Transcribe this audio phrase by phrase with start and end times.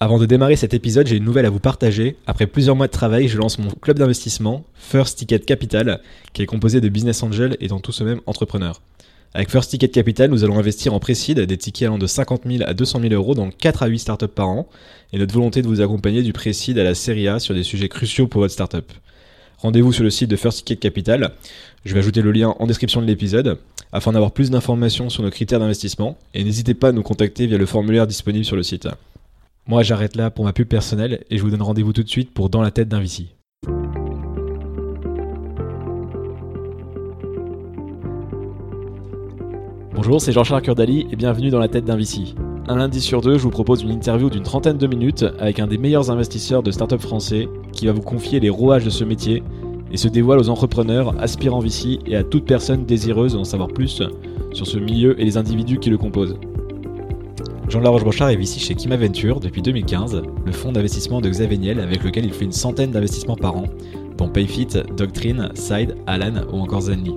[0.00, 2.14] Avant de démarrer cet épisode, j'ai une nouvelle à vous partager.
[2.28, 6.00] Après plusieurs mois de travail, je lance mon club d'investissement, First Ticket Capital,
[6.32, 8.80] qui est composé de business angels et dans tout ce même entrepreneurs.
[9.34, 12.62] Avec First Ticket Capital, nous allons investir en précide des tickets allant de 50 000
[12.64, 14.68] à 200 000 euros dans 4 à 8 startups par an,
[15.12, 17.88] et notre volonté de vous accompagner du précide à la série A sur des sujets
[17.88, 18.92] cruciaux pour votre startup.
[19.58, 21.32] Rendez-vous sur le site de First Ticket Capital.
[21.84, 23.58] Je vais ajouter le lien en description de l'épisode
[23.90, 27.58] afin d'avoir plus d'informations sur nos critères d'investissement et n'hésitez pas à nous contacter via
[27.58, 28.86] le formulaire disponible sur le site.
[29.70, 32.32] Moi, j'arrête là pour ma pub personnelle et je vous donne rendez-vous tout de suite
[32.32, 33.26] pour Dans la tête d'un VC.
[39.94, 42.34] Bonjour, c'est Jean-Charles Curdali et bienvenue dans la tête d'un VC.
[42.66, 45.66] Un lundi sur deux, je vous propose une interview d'une trentaine de minutes avec un
[45.66, 49.42] des meilleurs investisseurs de start-up français qui va vous confier les rouages de ce métier
[49.92, 54.02] et se dévoile aux entrepreneurs, aspirants VC et à toute personne désireuse d'en savoir plus
[54.54, 56.38] sur ce milieu et les individus qui le composent.
[57.68, 61.80] Jean Laroche-Brochard est VC chez Kima Venture depuis 2015, le fonds d'investissement de Xavier Niel
[61.80, 63.64] avec lequel il fait une centaine d'investissements par an,
[64.16, 67.14] dont Payfit, Doctrine, Side, Alan ou encore Zenly.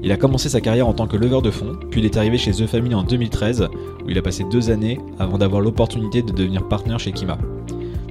[0.00, 2.38] Il a commencé sa carrière en tant que leveur de fonds, puis il est arrivé
[2.38, 3.68] chez The Family en 2013,
[4.04, 7.36] où il a passé deux années avant d'avoir l'opportunité de devenir partenaire chez Kima.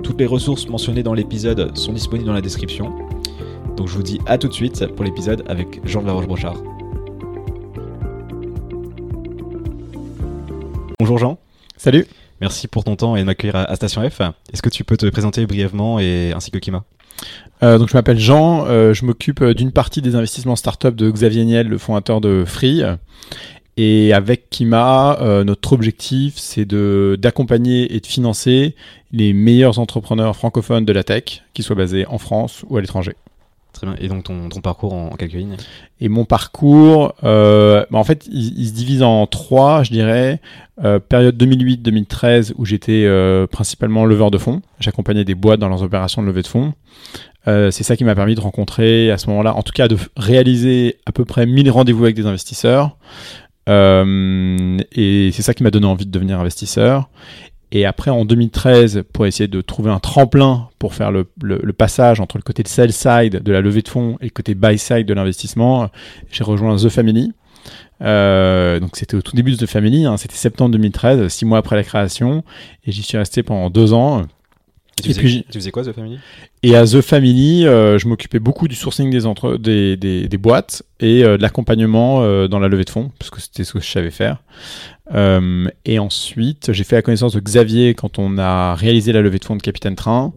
[0.03, 2.91] Toutes les ressources mentionnées dans l'épisode sont disponibles dans la description.
[3.77, 6.57] Donc je vous dis à tout de suite pour l'épisode avec Jean Laroche-Brochard.
[6.61, 6.76] Bonjour
[11.87, 12.05] Salut.
[12.41, 14.19] Merci pour ton temps et de m'accueillir à Station F.
[14.51, 16.83] Est-ce que tu peux te présenter brièvement et ainsi que Kima?
[17.63, 21.09] Euh, donc je m'appelle Jean, euh, je m'occupe euh, d'une partie des investissements startup de
[21.09, 22.83] Xavier Niel, le fondateur de Free.
[23.77, 28.75] Et avec Kima, notre objectif, c'est de d'accompagner et de financer
[29.13, 33.15] les meilleurs entrepreneurs francophones de la tech, qu'ils soient basés en France ou à l'étranger.
[33.99, 35.57] Et donc ton, ton parcours en, quelques lignes
[35.99, 40.41] Et mon parcours, euh, bah en fait, il, se divise en trois, je dirais.
[40.83, 44.61] Euh, période 2008-2013 où j'étais euh, principalement leveur de fonds.
[44.79, 46.73] J'accompagnais des boîtes dans leurs opérations de levée de fonds.
[47.45, 50.97] C'est ça qui m'a permis de rencontrer à ce moment-là, en tout cas de réaliser
[51.05, 52.97] à peu près 1000 rendez-vous avec des investisseurs.
[53.67, 57.09] Et c'est ça qui m'a donné envie de devenir investisseur.
[57.71, 61.25] Et après, en 2013, pour essayer de trouver un tremplin pour faire le,
[61.73, 64.55] passage entre le côté de sell side de la levée de fonds et le côté
[64.55, 65.89] buy side de l'investissement,
[66.31, 67.33] j'ai rejoint The Family.
[68.01, 71.57] Euh, donc c'était au tout début de The Family, hein, c'était septembre 2013, six mois
[71.57, 72.43] après la création,
[72.85, 74.21] et j'y suis resté pendant deux ans.
[75.05, 76.17] Et, puis, tu faisais quoi The Family?
[76.63, 80.37] Et à The Family, euh, je m'occupais beaucoup du sourcing des, entre, des, des, des
[80.37, 83.79] boîtes et euh, de l'accompagnement dans la levée de fonds, parce que c'était ce que
[83.79, 84.41] je savais faire.
[85.13, 89.39] Euh, et ensuite, j'ai fait la connaissance de Xavier quand on a réalisé la levée
[89.39, 90.33] de fonds de Capitaine Train.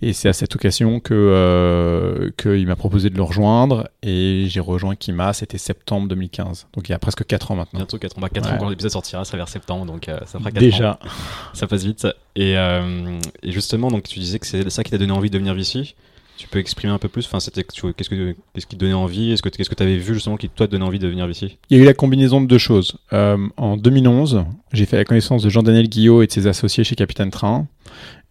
[0.00, 3.88] Et c'est à cette occasion que euh, qu'il m'a proposé de le rejoindre.
[4.02, 6.68] Et j'ai rejoint Kima, c'était septembre 2015.
[6.74, 7.80] Donc il y a presque 4 ans maintenant.
[7.80, 8.20] Bientôt 4 ans.
[8.20, 9.86] Bah, 4 ans quand l'épisode sortira, ça vers septembre.
[9.86, 10.92] Donc euh, ça fera 4 Déjà.
[10.92, 11.08] ans.
[11.54, 12.06] Ça passe vite.
[12.36, 15.54] Et, et, justement, donc tu disais que c'est ça qui t'a donné envie de devenir
[15.54, 15.94] VC.
[16.36, 19.70] Tu peux exprimer un peu plus qu'est-ce, que, qui te donnait envie Est-ce que, Qu'est-ce
[19.70, 21.80] que tu avais vu justement qui toi te donnait envie de devenir VC Il y
[21.80, 22.96] a eu la combinaison de deux choses.
[23.12, 26.94] Euh, en 2011, j'ai fait la connaissance de Jean-Daniel Guillot et de ses associés chez
[26.94, 27.66] Capitaine Train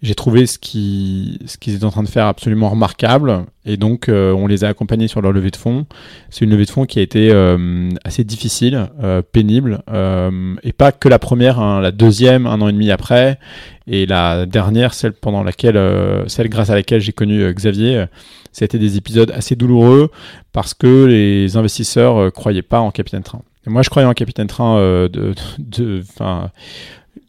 [0.02, 4.34] j'ai trouvé ce qu'ils ce étaient en train de faire absolument remarquable et donc euh,
[4.34, 5.86] on les a accompagnés sur leur levée de fonds.
[6.32, 10.74] C'est une levée de fonds qui a été euh, assez difficile, euh, pénible euh, et
[10.74, 13.38] pas que la première, hein, la deuxième un an et demi après
[13.86, 18.06] et la dernière, celle pendant laquelle, euh, celle grâce à laquelle j'ai connu Xavier.
[18.52, 20.10] Ça a été des épisodes assez douloureux
[20.52, 23.44] parce que les investisseurs croyaient pas en Capitaine Train.
[23.68, 24.78] Moi, je croyais en Capitaine Train
[25.08, 26.04] de, de,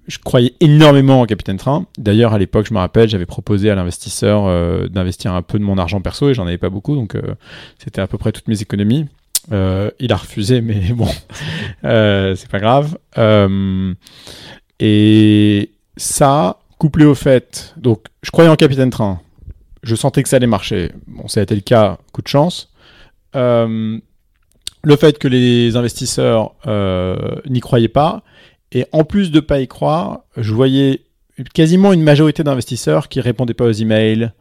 [0.06, 1.86] je croyais énormément en Capitaine Train.
[1.98, 5.64] D'ailleurs, à l'époque, je me rappelle, j'avais proposé à l'investisseur euh, d'investir un peu de
[5.64, 7.34] mon argent perso et j'en avais pas beaucoup, donc euh,
[7.78, 9.06] c'était à peu près toutes mes économies.
[9.52, 11.08] Euh, il a refusé, mais bon,
[11.82, 12.98] c'est pas grave.
[14.80, 19.20] et ça, couplé au fait, donc je croyais en Capitaine Train,
[19.82, 20.92] je sentais que ça allait marcher.
[21.06, 22.72] Bon, ça a été le cas, coup de chance.
[24.82, 26.54] Le fait que les investisseurs
[27.46, 28.22] n'y croyaient pas
[28.72, 31.02] et en plus de pas y croire, je voyais
[31.54, 34.32] quasiment une majorité d'investisseurs qui répondaient pas aux emails,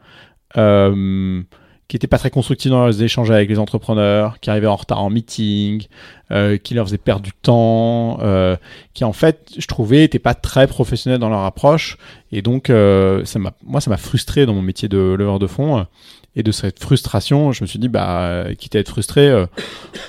[0.58, 1.42] euh,
[1.88, 5.04] qui n'étaient pas très constructifs dans leurs échanges avec les entrepreneurs, qui arrivaient en retard
[5.04, 5.84] en meeting,
[6.32, 8.56] euh, qui leur faisaient perdre du temps, euh,
[8.94, 11.98] qui en fait, je trouvais, n'étaient pas très professionnels dans leur approche.
[12.32, 15.86] Et donc, euh, ça moi, ça m'a frustré dans mon métier de leveur de fonds.
[16.36, 19.46] Et de cette frustration, je me suis dit, bah, quitte à être frustré, euh,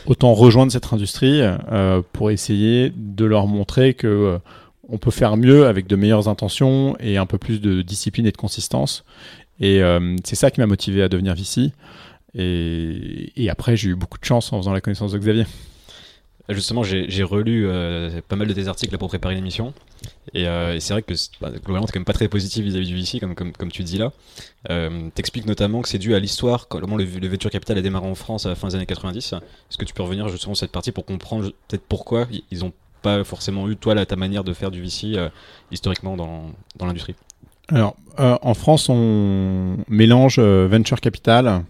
[0.06, 4.38] autant rejoindre cette industrie euh, pour essayer de leur montrer que euh,
[4.88, 8.32] on peut faire mieux avec de meilleures intentions et un peu plus de discipline et
[8.32, 9.04] de consistance.
[9.60, 9.80] Et
[10.24, 11.70] c'est ça qui m'a motivé à devenir VC.
[12.34, 15.44] Et, et après, j'ai eu beaucoup de chance en faisant la connaissance de Xavier.
[16.52, 17.68] Justement, j'ai relu
[18.28, 19.72] pas mal de tes articles pour préparer l'émission.
[20.34, 20.46] Et,
[20.80, 23.70] c'est vrai que bah, globalement, t'es quand même pas très positif vis-à-vis du VC, comme,
[23.70, 24.12] tu dis là.
[25.14, 28.46] T'expliques notamment que c'est dû à l'histoire, comment le, venture capital a démarré en France
[28.46, 29.34] à la fin des années 90.
[29.34, 32.72] Est-ce que tu peux revenir justement sur cette partie pour comprendre peut-être pourquoi ils ont
[33.02, 35.16] pas forcément eu, toi, là, ta manière de faire du VC
[35.70, 37.14] historiquement dans, dans l'industrie?
[37.68, 41.64] Alors, euh, en France, on mélange euh, venture capital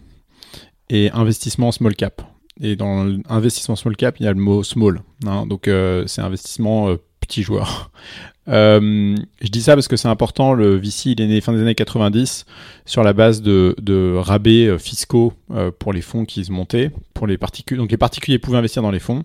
[0.91, 2.23] et investissement small cap.
[2.63, 5.03] Et dans l'investissement small cap, il y a le mot small.
[5.27, 5.47] Hein.
[5.47, 7.91] donc, euh, c'est investissement petit joueur.
[8.47, 10.55] je dis ça parce que c'est important.
[10.55, 12.47] Le VC, il est né fin des années 90
[12.87, 15.33] sur la base de, rabais fiscaux
[15.79, 16.91] pour les fonds qui se montaient.
[17.15, 17.79] Pour les particuliers.
[17.79, 19.25] Donc, les particuliers pouvaient investir dans les fonds.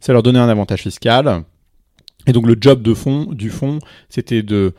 [0.00, 1.44] Ça leur donnait un avantage fiscal.
[2.26, 4.74] Et donc, le job de fond, du fonds, c'était de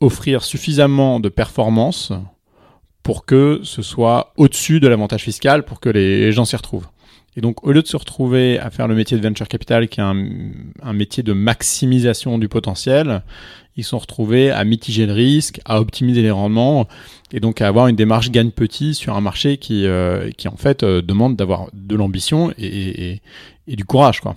[0.00, 2.12] offrir suffisamment de performance
[3.02, 6.88] pour que ce soit au-dessus de l'avantage fiscal, pour que les gens s'y retrouvent.
[7.36, 10.00] Et donc, au lieu de se retrouver à faire le métier de venture capital, qui
[10.00, 13.22] est un, métier de maximisation du potentiel,
[13.76, 16.88] ils sont retrouvés à mitiger le risque, à optimiser les rendements,
[17.32, 20.56] et donc à avoir une démarche gagne petit sur un marché qui, euh, qui en
[20.56, 23.20] fait euh, demande d'avoir de l'ambition et,
[23.68, 24.34] du courage, quoi.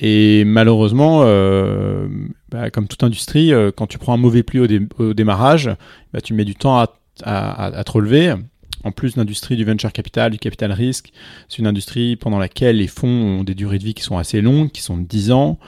[0.00, 2.08] Et malheureusement, euh,
[2.48, 5.70] bah, comme toute industrie, euh, quand tu prends un mauvais pli au, démarrage,
[6.12, 6.88] bah, tu mets du temps à,
[7.22, 8.34] à, te relever.
[8.82, 11.10] En plus, l'industrie du venture capital, du capital risque,
[11.48, 13.08] c'est une industrie pendant laquelle les fonds
[13.40, 15.58] ont des durées de vie qui sont assez longues, qui sont de 10 ans.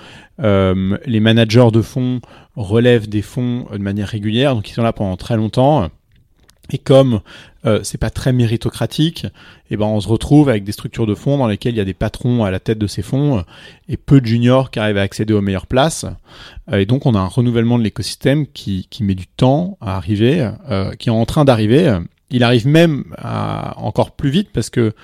[0.42, 2.20] Euh, les managers de fonds
[2.56, 5.90] relèvent des fonds de manière régulière, donc ils sont là pendant très longtemps.
[6.70, 7.20] Et comme
[7.64, 9.26] euh, c'est pas très méritocratique,
[9.68, 11.80] et eh ben on se retrouve avec des structures de fonds dans lesquelles il y
[11.80, 13.42] a des patrons à la tête de ces fonds euh,
[13.88, 16.06] et peu de juniors qui arrivent à accéder aux meilleures places.
[16.70, 19.96] Euh, et donc on a un renouvellement de l'écosystème qui, qui, met du temps à
[19.96, 21.98] arriver, euh, qui est en train d'arriver.
[22.30, 23.04] Il arrive même
[23.76, 24.94] encore plus vite parce que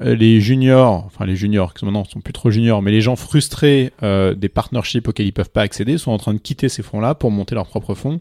[0.00, 3.92] les juniors, enfin les juniors qui maintenant sont plus trop juniors, mais les gens frustrés
[4.02, 7.30] des partnerships auxquels ils peuvent pas accéder sont en train de quitter ces fonds-là pour
[7.30, 8.20] monter leurs propres fonds.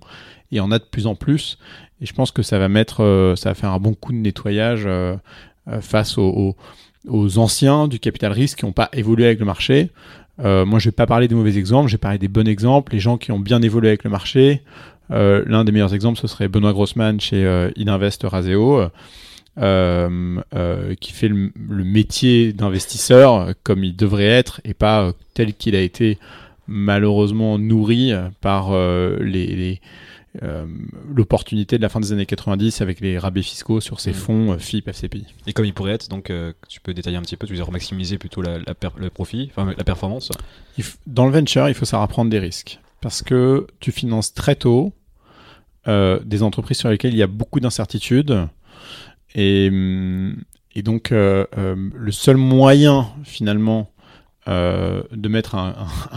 [0.51, 1.57] Il y en a de plus en plus.
[2.01, 4.17] Et je pense que ça va mettre, euh, ça va faire un bon coup de
[4.17, 5.15] nettoyage euh,
[5.67, 6.55] euh, face aux,
[7.37, 9.89] anciens du capital risque qui n'ont pas évolué avec le marché.
[10.39, 13.17] moi, je vais pas parler des mauvais exemples, j'ai parlé des bons exemples, les gens
[13.17, 14.61] qui ont bien évolué avec le marché.
[15.09, 18.83] L'un des meilleurs exemples, ce serait Benoît Grossman chez Ininvest Raseo.
[19.57, 26.19] qui fait le, métier d'investisseur comme il devrait être et pas tel qu'il a été
[26.67, 28.71] malheureusement nourri par
[29.19, 29.81] les,
[30.41, 30.65] euh,
[31.13, 34.13] l'opportunité de la fin des années 90 avec les rabais fiscaux sur ces mm.
[34.13, 35.25] fonds euh, FIP, FCPI.
[35.45, 37.57] Et comme il pourrait être, donc euh, tu peux détailler un petit peu, tu veux
[37.57, 40.31] dire maximiser plutôt la, le profit, enfin la performance
[41.05, 44.93] Dans le venture, il faut savoir prendre des risques parce que tu finances très tôt
[45.87, 48.47] des entreprises sur lesquelles il y a beaucoup d'incertitudes
[49.33, 49.71] et,
[50.75, 53.90] et donc le seul moyen finalement
[54.47, 55.75] euh, de mettre un,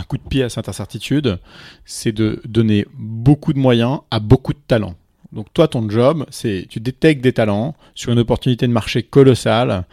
[0.08, 1.38] coup de pied à cette incertitude,
[1.84, 4.94] c'est de donner beaucoup de moyens à beaucoup de talents.
[5.32, 9.84] Donc toi, ton job, c'est tu détectes des talents sur une opportunité de marché colossale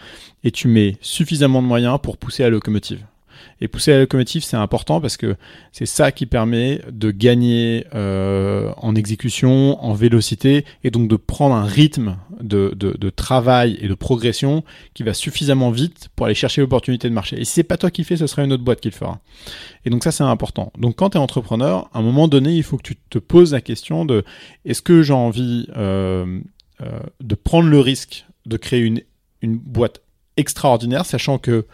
[0.44, 3.04] et tu mets suffisamment de moyens pour pousser la locomotive.
[3.62, 5.36] Et pousser la locomotive, c'est important parce que
[5.72, 11.54] c'est ça qui permet de gagner euh, en exécution, en vélocité, et donc de prendre
[11.54, 14.64] un rythme de, travail et de progression
[14.96, 17.40] qui va suffisamment vite pour aller chercher l'opportunité de marché.
[17.40, 19.20] Et si c'est pas toi qui fais, ce sera une autre boîte qui le fera.
[19.86, 20.74] Et donc ça, c'est important.
[20.80, 23.54] Donc quand tu es entrepreneur, à un moment donné, il faut que tu te poses
[23.54, 24.24] la question de
[24.66, 26.40] est-ce que j'ai envie euh,
[26.82, 28.92] euh, de prendre le risque de créer
[29.42, 30.02] une boîte
[30.36, 31.66] extraordinaire, sachant que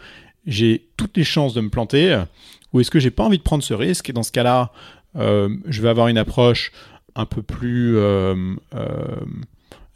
[0.48, 2.24] j'ai toutes les chances de me planter
[2.72, 4.10] ou est-ce que j'ai pas envie de prendre ce risque?
[4.10, 4.72] Et dans ce cas-là,
[5.16, 6.72] euh, je vais avoir une approche
[7.14, 9.16] un peu plus euh, euh,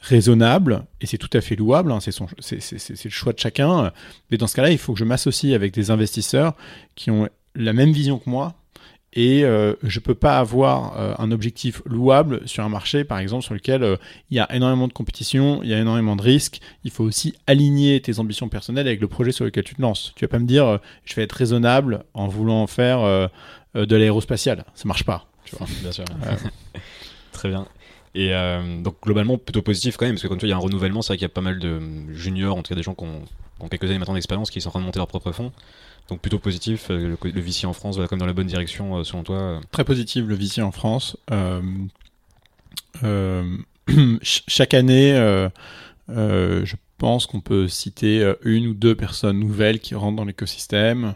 [0.00, 3.92] raisonnable et c'est tout à fait louable, hein, c'est le choix de chacun.
[4.30, 6.54] Mais dans ce cas-là, il faut que je m'associe avec des investisseurs
[6.94, 8.54] qui ont la même vision que moi
[9.14, 13.44] et euh, je peux pas avoir euh, un objectif louable sur un marché, par exemple,
[13.44, 13.96] sur lequel euh,
[14.30, 16.60] il y a énormément de compétition, il y a énormément de risques.
[16.84, 20.12] Il faut aussi aligner tes ambitions personnelles avec le projet sur lequel tu te lances.
[20.16, 23.00] Tu vas pas me dire, je vais être raisonnable en voulant faire
[23.74, 24.64] de l'aérospatial.
[24.74, 25.26] Ça marche pas.
[25.44, 25.66] Tu vois.
[25.82, 26.04] Bien sûr.
[27.32, 27.66] Très bien.
[28.14, 28.32] Et
[28.82, 30.60] donc globalement plutôt positif quand même, parce que quand tu vois, il y a un
[30.60, 31.80] renouvellement, c'est vrai qu'il y a pas mal de
[32.12, 33.20] juniors, en tout cas des gens qui ont,
[33.58, 35.52] qui ont quelques années maintenant d'expérience, qui sont en train de monter leur propre fonds.
[36.08, 38.98] Donc plutôt positif, euh, le, le VC en France va comme dans la bonne direction
[38.98, 39.60] euh, selon toi euh.
[39.70, 41.16] Très positif le VC en France.
[44.22, 45.12] chaque année,
[46.08, 51.14] je pense qu'on peut citer une ou deux personnes nouvelles qui rentrent dans l'écosystème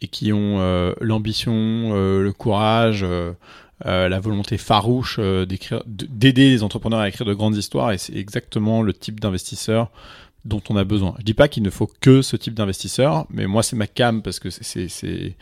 [0.00, 3.04] et qui ont l'ambition, le courage,
[3.84, 7.90] la volonté farouche d'aider les entrepreneurs à écrire de grandes histoires.
[7.90, 9.90] Et c'est exactement le type d'investisseur
[10.44, 11.14] dont on a besoin.
[11.18, 14.22] Je dis pas qu'il ne faut que ce type d'investisseur, mais moi c'est ma cam
[14.22, 15.36] parce que c'est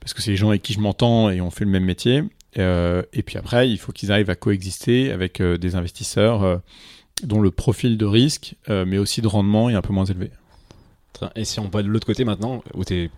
[0.00, 2.24] parce que c'est les gens avec qui je m'entends et on fait le même métier.
[2.58, 6.56] Euh, et puis après, il faut qu'ils arrivent à coexister avec euh, des investisseurs euh,
[7.22, 10.30] dont le profil de risque, mais aussi de rendement est un peu moins élevé.
[11.36, 13.10] Et si on va de l'autre côté maintenant, où tu es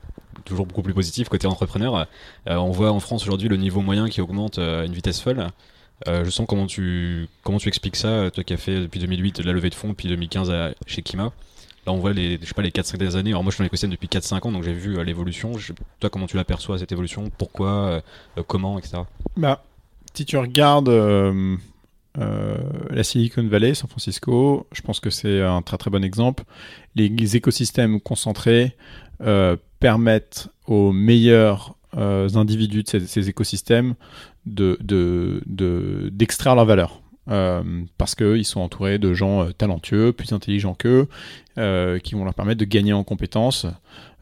[0.44, 2.06] toujours beaucoup plus positif côté entrepreneur,
[2.46, 5.46] on voit en France aujourd'hui le niveau moyen qui augmente à une vitesse folle.
[6.06, 9.52] Je sens comment tu, comment tu expliques ça, toi qui as fait depuis 2008 la
[9.52, 10.52] levée de fonds, puis 2015
[10.86, 11.32] chez Kima.
[11.86, 13.30] Là, on voit les, je sais pas, les 4-5 dernières années.
[13.30, 15.52] Alors, moi, je suis dans l'écosystème depuis 4-5 ans, donc j'ai vu euh, l'évolution.
[16.00, 17.30] Toi, comment tu l'aperçois, cette évolution?
[17.36, 18.00] Pourquoi euh,
[18.38, 18.96] euh, Comment Etc.
[19.36, 19.62] Bah,
[20.14, 20.88] si tu regardes
[22.16, 26.44] la Silicon Valley, San Francisco, je pense que c'est un très très bon exemple.
[26.94, 28.76] Les, écosystèmes concentrés
[29.80, 33.94] permettent aux meilleurs individus de ces, écosystèmes
[34.46, 37.00] d'extraire de, de, leur valeur.
[37.30, 37.62] Euh,
[37.96, 41.08] parce qu'ils sont entourés de gens euh, talentueux, plus intelligents qu'eux,
[41.56, 43.66] euh, qui vont leur permettre de gagner en compétences,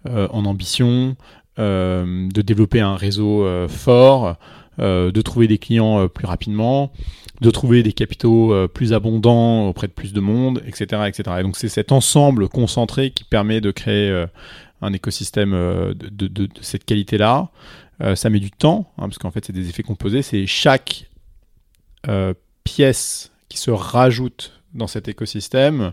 [0.05, 1.17] en ambition,
[1.59, 4.37] de développer un réseau fort,
[4.79, 6.93] de trouver des clients plus rapidement,
[7.41, 11.03] de trouver des capitaux plus abondants auprès de plus de monde, etc.
[11.07, 11.37] etc.
[11.41, 14.27] Et donc c'est cet ensemble concentré qui permet de créer
[14.81, 15.53] un écosystème
[15.95, 17.51] de, cette qualité-là.
[18.15, 21.11] ça met du temps, hein, parce qu'en fait c'est des effets composés, c'est chaque
[22.65, 25.93] pièces qui se rajoutent dans cet écosystème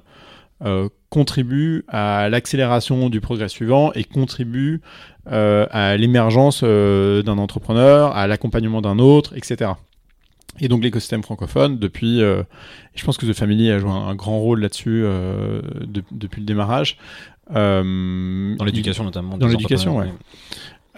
[0.66, 4.82] euh, contribuent à l'accélération du progrès suivant et contribuent
[5.32, 9.72] euh, à l'émergence euh, d'un entrepreneur, à l'accompagnement d'un autre, etc.
[10.60, 14.60] Et donc l'écosystème francophone, depuis, je pense que The Family a joué un, grand rôle
[14.60, 15.06] là-dessus
[16.12, 16.98] depuis le démarrage.
[17.50, 19.38] dans l'éducation notamment.
[19.38, 20.10] Dans l'éducation, ouais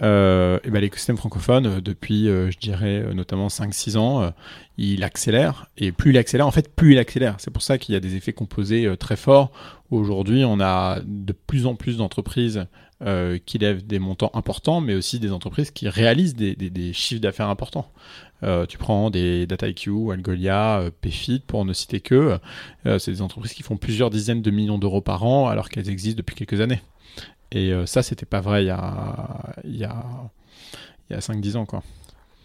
[0.02, 4.32] euh, et ben, l'écosystème francophone, euh, depuis, euh, je dirais, notamment 5-6 ans,
[4.78, 5.66] il accélère.
[5.76, 7.36] Et plus il accélère, en fait, plus il accélère.
[7.38, 9.52] C'est pour ça qu'il y a des effets composés très forts.
[9.90, 12.66] Aujourd'hui, on a de plus en plus d'entreprises
[13.46, 17.90] qui lèvent des montants importants, mais aussi des entreprises qui réalisent des, chiffres d'affaires importants.
[18.68, 22.38] tu prends des DataIQ, Algolia, Payfit, pour ne citer que.
[22.84, 26.18] c'est des entreprises qui font plusieurs dizaines de millions d'euros par an alors qu'elles existent
[26.18, 26.80] depuis quelques années.
[27.52, 30.04] Et euh, ça, c'était pas vrai il y a, il y a,
[31.10, 31.66] il y a 5-10 ans.
[31.66, 31.82] Quoi.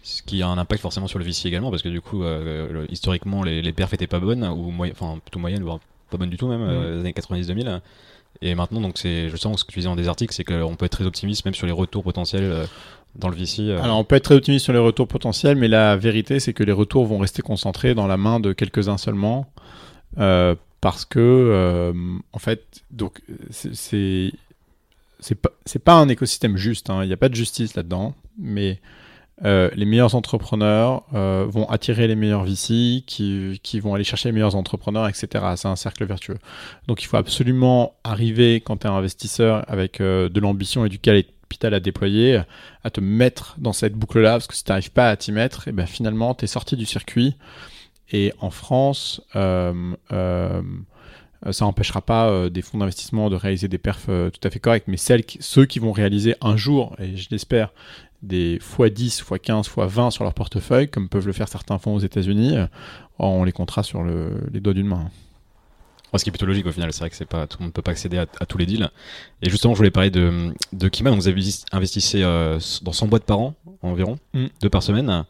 [0.02, 2.86] Ce qui a un impact forcément sur le VC également, parce que du coup, euh,
[2.90, 6.36] historiquement, les, les perfs étaient pas bonnes, ou enfin plutôt moyennes, voire pas bonnes du
[6.36, 6.68] tout même, mmh.
[6.68, 7.80] euh, les années 90-2000.
[8.42, 10.76] Et maintenant, donc c'est, je sens ce que tu disais dans des articles, c'est qu'on
[10.76, 12.66] peut être très optimiste même sur les retours potentiels
[13.16, 13.72] dans le VC.
[13.72, 16.62] Alors on peut être très optimiste sur les retours potentiels, mais la vérité, c'est que
[16.62, 19.50] les retours vont rester concentrés dans la main de quelques-uns seulement.
[20.14, 21.92] parce que,
[22.32, 24.30] en fait, donc c'est
[25.20, 25.50] c'est pas,
[25.84, 27.02] pas un écosystème juste, hein.
[27.02, 28.80] il n'y a pas de justice là-dedans, mais
[29.44, 34.30] euh, les meilleurs entrepreneurs euh, vont attirer les meilleurs VC qui, qui, vont aller chercher
[34.30, 35.44] les meilleurs entrepreneurs, etc.
[35.56, 36.38] C'est un cercle vertueux.
[36.88, 40.88] Donc il faut absolument arriver, quand tu es un investisseur avec euh, de l'ambition et
[40.88, 42.42] du capital à déployer,
[42.82, 45.68] à te mettre dans cette boucle-là, parce que si tu n'arrives pas à t'y mettre,
[45.68, 47.36] et eh ben finalement, tu es sorti du circuit.
[48.10, 49.20] Et en France,
[51.50, 54.58] ça n'empêchera pas euh, des fonds d'investissement de réaliser des perfs euh, tout à fait
[54.58, 57.72] corrects, mais celles ceux qui vont réaliser un jour, et je l'espère,
[58.22, 62.56] des x10, x15, x20 sur leur portefeuille, comme peuvent le faire certains fonds aux États-Unis,
[63.20, 65.08] on les comptera sur les doigts d'une main.
[66.16, 67.70] Ce qui est plutôt logique au final, c'est vrai que c'est pas tout le monde
[67.70, 68.88] ne peut pas accéder à, tous les deals.
[69.42, 71.10] Et justement, je voulais parler de, de Kima.
[71.10, 71.28] Donc vous
[71.72, 74.46] investissez dans 100 boîtes par an environ, mm.
[74.62, 75.24] deux par semaine.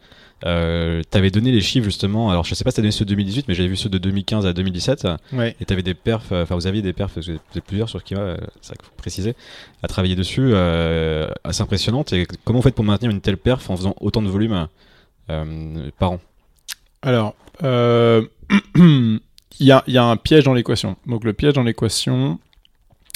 [0.46, 2.30] Euh, t'avais donné les chiffres justement.
[2.30, 3.98] Alors je sais pas si t'as donné ceux de 2018, mais j'avais vu ceux de
[3.98, 5.08] 2015 à 2017.
[5.32, 5.56] Ouais.
[5.60, 6.32] Et t'avais des perfs.
[6.32, 7.16] Enfin, vous aviez des perfs.
[7.16, 8.36] Vous êtes plusieurs sur Kiva.
[8.60, 9.34] C'est vrai qu'il faut préciser.
[9.82, 12.12] À travailler dessus, euh, assez impressionnante.
[12.12, 14.68] Et comment vous faites pour maintenir une telle perf en faisant autant de volume
[15.30, 16.20] euh, par an?
[17.02, 18.22] Alors, euh,
[19.60, 20.96] il y, a, un piège dans l'équation.
[21.06, 22.38] Donc le piège dans l'équation,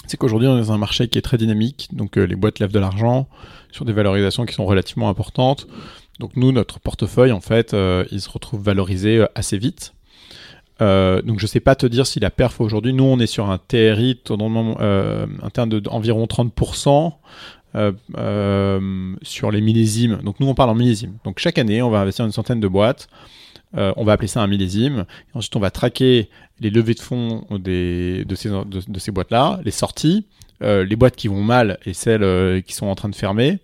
[0.07, 1.89] c'est qu'aujourd'hui on est dans un marché qui est très dynamique.
[1.93, 3.29] Donc les boîtes lèvent de l'argent
[3.71, 5.67] sur des valorisations qui sont relativement importantes.
[6.21, 9.95] Donc nous, notre portefeuille, en fait, euh, il se retrouve valorisé euh, assez vite.
[10.81, 13.27] Euh, donc je ne sais pas te dire si la perf aujourd'hui, nous on est
[13.27, 17.13] sur un TRI euh, interne d'environ 30%
[19.23, 20.21] sur les millésimes.
[20.23, 21.17] Donc nous on parle en millésimes.
[21.25, 23.09] Donc chaque année on va investir une centaine de boîtes.
[23.75, 25.07] On va appeler ça un millésime.
[25.35, 26.29] Ensuite on va traquer
[26.61, 30.27] les levées de fonds de ces, boîtes-là, les sorties,
[30.61, 33.59] les boîtes qui vont mal et celles qui sont en train de fermer.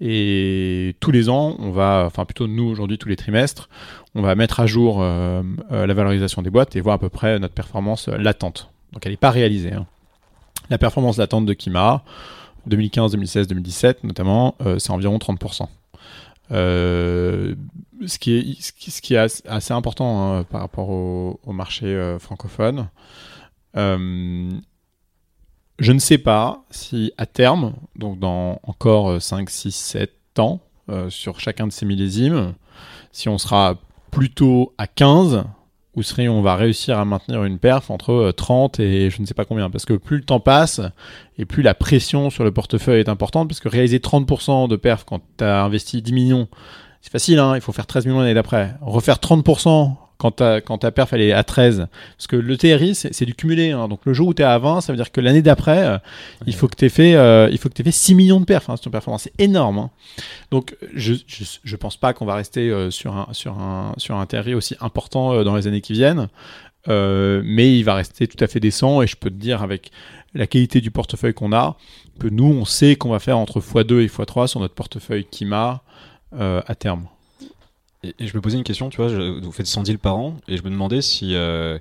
[0.00, 3.68] Et tous les ans, on va, enfin plutôt nous aujourd'hui tous les trimestres,
[4.14, 5.42] on va mettre à jour euh,
[5.72, 8.70] euh, la valorisation des boîtes et voir à peu près notre performance euh, latente.
[8.92, 9.74] Donc elle n'est pas réalisée.
[9.74, 9.86] Hein.
[10.70, 12.02] La performance latente de Kima,
[12.66, 15.66] 2015, 2016, 2017 notamment, c'est environ 30%.
[16.50, 17.54] Ce,
[18.18, 22.88] qui est, ce, qui, est assez important hein, par rapport au, marché francophone.
[23.76, 24.50] Euh,
[25.78, 31.08] je ne sais pas si à terme, donc dans encore 5, 6, 7 ans, euh,
[31.08, 32.54] sur chacun de ces millésimes,
[33.12, 33.76] si on sera
[34.10, 35.44] plutôt à 15,
[35.96, 39.26] ou si on va réussir à maintenir une perf entre 30 euh, et je ne
[39.26, 39.70] sais pas combien.
[39.70, 40.80] Parce que plus le temps passe,
[41.38, 45.04] et plus la pression sur le portefeuille est importante, parce que réaliser 30% de perf
[45.04, 46.48] quand tu as investi 10 millions,
[47.00, 48.74] c'est facile, hein, il faut faire 13 millions l'année d'après.
[48.82, 51.88] Refaire 30% quand ta, quand ta perf elle est à 13.
[52.16, 53.70] Parce que le TRI, c'est du cumulé.
[53.70, 53.88] Hein.
[53.88, 55.98] Donc le jour où tu es à 20, ça veut dire que l'année d'après, euh,
[56.46, 58.68] il faut que tu aies, fait, euh, il faut que fait 6 millions de perfs
[58.68, 59.22] hein, sur ton performance.
[59.22, 59.78] C'est énorme.
[59.78, 59.90] Hein.
[60.50, 64.16] Donc je, je, je, pense pas qu'on va rester euh, sur, un, sur, un, sur
[64.16, 66.28] un TRI aussi important dans les années qui viennent.
[66.86, 69.00] mais il va rester tout à fait décent.
[69.00, 69.90] Et je peux te dire, avec
[70.34, 71.78] la qualité du portefeuille qu'on a,
[72.18, 75.82] que nous, on sait qu'on va faire entre x2 et x3 sur notre portefeuille Kima
[76.32, 77.06] à terme.
[78.02, 79.08] Et, je me posais une question, tu vois,
[79.40, 81.34] vous faites 100 deals par an, et je me demandais si.
[81.34, 81.78] Euh,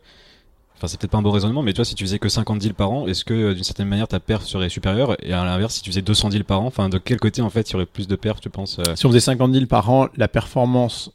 [0.75, 2.59] enfin, c'est peut-être pas un bon raisonnement, mais tu vois, si tu faisais que 50
[2.59, 5.15] deals par an, est-ce que euh, d'une certaine manière ta perf serait supérieure?
[5.23, 7.49] Et à l'inverse, si tu faisais 200 deals par an, enfin, de quel côté en
[7.49, 8.95] fait il y aurait plus de perf, tu penses euh?
[8.95, 11.11] Si on faisait 50 deals par an, la performance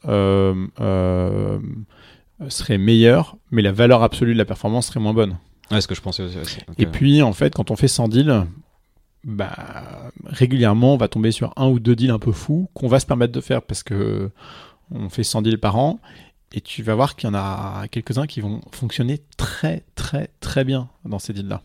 [2.49, 5.37] serait meilleure, mais la valeur absolue de la performance serait moins bonne.
[5.71, 6.59] Ouais, ce que je pensais aussi.
[6.79, 8.45] et puis, en fait, quand on fait 100 deals,
[9.25, 13.01] bah, régulièrement, on va tomber sur un ou deux deals un peu fous qu'on va
[13.01, 14.31] se permettre de faire parce que
[14.91, 16.01] on fait 100 deals par an,
[16.53, 20.65] et tu vas voir qu'il y en a quelques-uns qui vont fonctionner très très très
[20.65, 21.63] bien dans ces deals-là.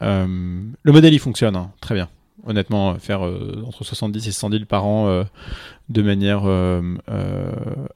[0.00, 0.26] Euh,
[0.82, 2.08] le modèle il fonctionne hein, très bien.
[2.44, 5.24] Honnêtement, faire euh, entre 70 et 100 deals par an euh,
[5.90, 6.44] de manière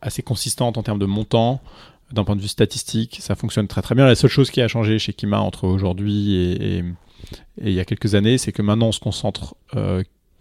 [0.02, 1.62] assez consistante en termes de montant,
[2.12, 4.06] d'un point de vue statistique, ça fonctionne très très bien.
[4.06, 6.85] La seule chose qui a changé chez Kima entre aujourd'hui et, et,
[7.62, 9.56] il y a quelques années, c'est que maintenant on se concentre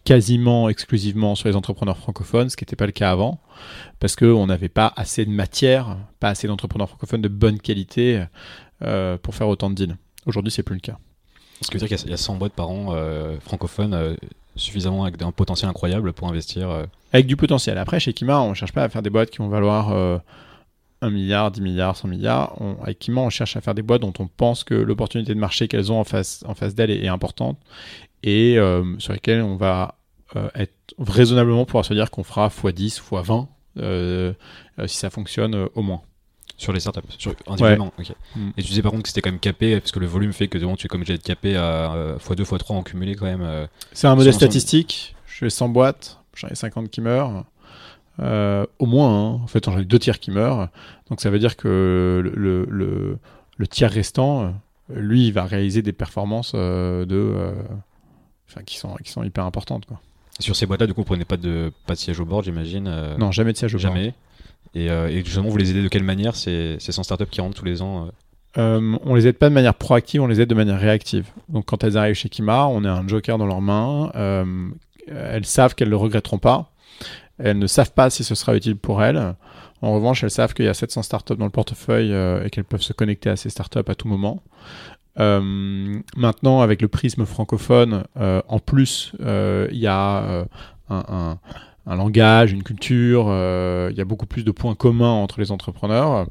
[0.05, 3.41] quasiment exclusivement sur les entrepreneurs francophones, ce qui n'était pas le cas avant,
[3.99, 8.23] parce qu'on n'avait pas assez de matière, pas assez d'entrepreneurs francophones de bonne qualité
[8.83, 9.97] euh, pour faire autant de deals.
[10.27, 10.97] Aujourd'hui, c'est plus le cas.
[11.61, 14.15] Ce qui veut dire qu'il y a 100 boîtes par an euh, francophones euh,
[14.55, 16.85] suffisamment avec un potentiel incroyable pour investir.
[17.11, 17.77] Avec du potentiel.
[17.77, 20.21] Après, chez Kima, on ne cherche pas à faire des boîtes qui vont valoir
[21.01, 22.55] 1 milliard, 10 milliards, 100 milliards.
[22.81, 25.67] avec Kima, on cherche à faire des boîtes dont on pense que l'opportunité de marché
[25.67, 27.57] qu'elles ont en face, en face d'elles est, est, importante
[28.23, 28.57] et
[28.97, 29.95] sur lesquelles on va
[30.55, 34.33] être raisonnablement pouvoir se dire qu'on fera x10, x20 euh,
[34.79, 36.01] euh, si ça fonctionne euh, au moins.
[36.57, 37.91] Sur les startups, sur, individuellement.
[38.33, 38.51] Mm.
[38.55, 40.47] Et tu disais par contre que c'était quand même capé, parce que le volume fait
[40.47, 43.67] que devant, tu es comme j'ai capé à x2, x3 en cumulé quand même.
[43.91, 45.15] c'est un modèle statistique.
[45.27, 47.43] Je fais 100 boîtes, j'en ai 50 qui meurent.
[48.19, 49.39] Au moins, hein.
[49.43, 50.69] en fait, j'en ai deux tiers qui meurent.
[51.09, 53.17] Donc ça veut dire que le, le,
[53.57, 54.53] le, tiers restant,
[54.93, 57.53] lui, il va réaliser des performances de,
[58.49, 59.85] enfin, qui, sont, qui sont hyper importantes.
[59.85, 59.99] Quoi.
[60.39, 62.87] Sur ces boîtes-là, du coup, vous prenez pas de, pas de siège au board, j'imagine
[62.87, 63.77] euh, Non, jamais de siège au.
[63.77, 64.13] Jamais.
[64.73, 66.35] Et, euh, et, justement, vous les aidez de quelle manière?
[66.35, 68.09] Ces 100 startups qui rentrent tous les ans
[68.57, 68.97] euh?
[69.03, 71.27] On les aide pas de manière proactive, on les aide de manière réactive.
[71.49, 74.11] Donc, quand elles arrivent chez Kima, on a un joker dans leurs mains.
[75.07, 76.71] elles savent qu'elles ne le regretteront pas.
[77.37, 79.35] Elles ne savent pas si ce sera utile pour elles.
[79.81, 82.11] En revanche, elles savent qu'il y a 700 startups dans le portefeuille
[82.45, 84.41] et qu'elles peuvent se connecter à ces startups à tout moment.
[85.19, 90.45] Euh, maintenant, avec le prisme francophone, euh, en plus, euh, il y a
[90.89, 91.39] un,
[91.93, 93.25] langage, une culture,
[93.91, 96.27] il y a beaucoup plus de points communs entre les entrepreneurs.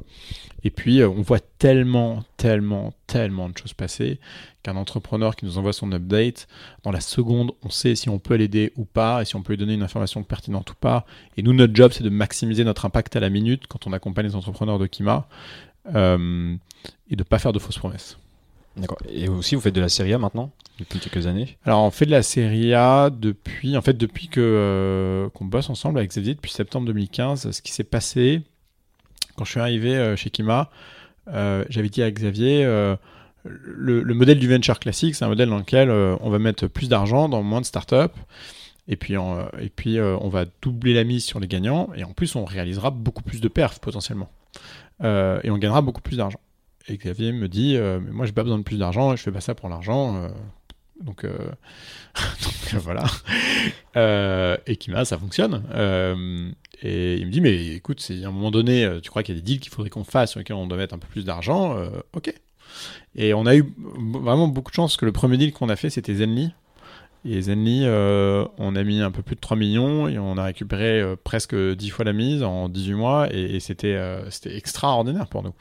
[0.65, 4.19] Et puis, on voit tellement, tellement, tellement de choses passer
[4.63, 6.47] qu'un entrepreneur qui nous envoie son update,
[6.81, 9.53] dans la seconde, on sait si on peut l'aider ou pas, et si on peut
[9.53, 11.05] lui donner une information pertinente ou pas.
[11.37, 14.25] Et nous, notre job, c'est de maximiser notre impact à la minute quand on accompagne
[14.25, 15.27] les entrepreneurs de Kima,
[15.87, 16.57] et de
[17.11, 18.17] ne pas faire de fausses promesses.
[18.75, 18.97] D'accord.
[19.07, 20.51] Et aussi, vous faites de la Serie A maintenant?
[20.79, 24.41] Depuis quelques années Alors, on fait de la Serie A depuis, en fait, depuis que
[24.41, 27.51] euh, qu'on bosse ensemble avec Xavier depuis septembre 2015.
[27.51, 28.41] Ce qui s'est passé
[29.35, 30.69] quand je suis arrivé euh, chez Kima,
[31.29, 32.63] euh, j'avais dit à Xavier.
[33.47, 36.89] Le, le, modèle du venture classique, c'est un modèle dans lequel on va mettre plus
[36.89, 38.15] d'argent dans moins de startups.
[38.87, 41.89] Et puis, on, et puis on va doubler la mise sur les gagnants.
[41.95, 44.31] Et en plus, on réalisera beaucoup plus de perfs potentiellement.
[45.03, 46.39] et on gagnera beaucoup plus d'argent.
[46.87, 49.41] Et Xavier me dit mais Moi, j'ai pas besoin de plus d'argent, je fais pas
[49.41, 50.27] ça pour l'argent.
[51.01, 51.03] Euh.
[51.03, 51.51] donc, euh,
[52.73, 53.05] voilà.
[54.65, 55.63] et Kima, ça fonctionne.
[56.81, 59.37] et il me dit Mais écoute, si à un moment donné, tu crois qu'il y
[59.37, 61.25] a des deals qu'il faudrait qu'on fasse sur lesquels on doit mettre un peu plus
[61.25, 61.77] d'argent,
[62.13, 62.33] ok.
[63.15, 63.73] Et on a eu
[64.13, 66.51] vraiment beaucoup de chance que le premier deal qu'on a fait, c'était Zenly.
[67.27, 70.43] Et Zenly, euh, on a mis un peu plus de 3 millions et on a
[70.43, 75.25] récupéré euh, presque 10 fois la mise en 18 mois et, c'était euh, c'était extraordinaire
[75.25, 75.53] pour nous.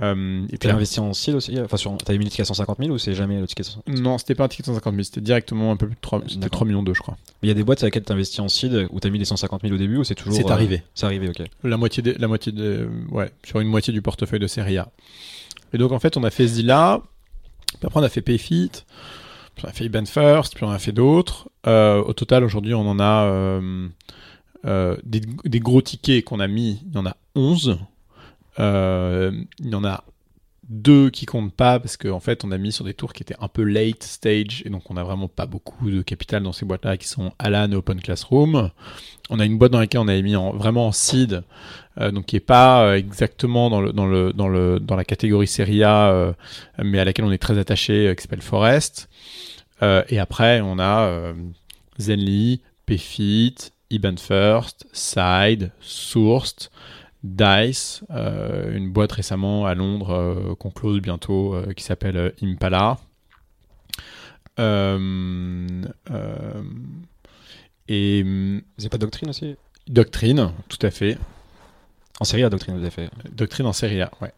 [0.00, 2.96] et puis investi en seed aussi Enfin, t'avais mis le ticket à 150 000 ou
[2.96, 5.20] c'est jamais le ticket 150 000 Non, c'était pas un ticket de 150 000, c'était
[5.20, 7.18] directement un peu plus de 3, 3 millions 2, je crois.
[7.42, 9.26] Mais il y a des boîtes avec lesquelles t'investis en seed où t'as mis les
[9.26, 10.34] 150 000 au début ou c'est toujours.
[10.34, 10.82] C'est arrivé.
[10.94, 11.42] C'est arrivé, ok.
[11.64, 14.88] La moitié, de, la moitié de, ouais, sur une moitié du portefeuille de série A.
[15.74, 17.02] Et donc en fait, on a fait ce deal-là
[17.78, 18.70] Puis après, on a fait Payfit,
[19.54, 21.48] puis on a fait Iban First, puis on a fait d'autres.
[21.66, 23.88] Euh, au total, aujourd'hui, on en a euh,
[24.66, 27.78] euh, des, des gros tickets qu'on a mis, il y en a 11.
[28.60, 30.04] Euh, il y en a
[30.68, 33.36] deux qui comptent pas parce qu'en fait on a mis sur des tours qui étaient
[33.40, 36.64] un peu late stage et donc on a vraiment pas beaucoup de capital dans ces
[36.64, 38.70] boîtes là qui sont Alan et Open Classroom.
[39.30, 41.42] On a une boîte dans laquelle on avait mis en, vraiment en seed
[42.00, 45.04] euh, donc qui est pas euh, exactement dans le dans le dans le dans la
[45.04, 46.32] catégorie série A euh,
[46.82, 49.08] mais à laquelle on est très attaché qui s'appelle Forest.
[50.08, 51.34] Et après on a
[51.98, 53.54] Zenly Payfit
[53.90, 56.70] Iban First Side Sourced
[57.24, 62.30] Dice, euh, une boîte récemment à Londres euh, qu'on close bientôt euh, qui s'appelle euh,
[62.42, 62.98] Impala.
[67.88, 69.56] Et Vous n'avez pas doctrine aussi?
[69.88, 71.16] Doctrine, tout à fait.
[72.20, 73.10] En série, la doctrine, vous avez fait.
[73.32, 74.32] Doctrine en série A, ouais.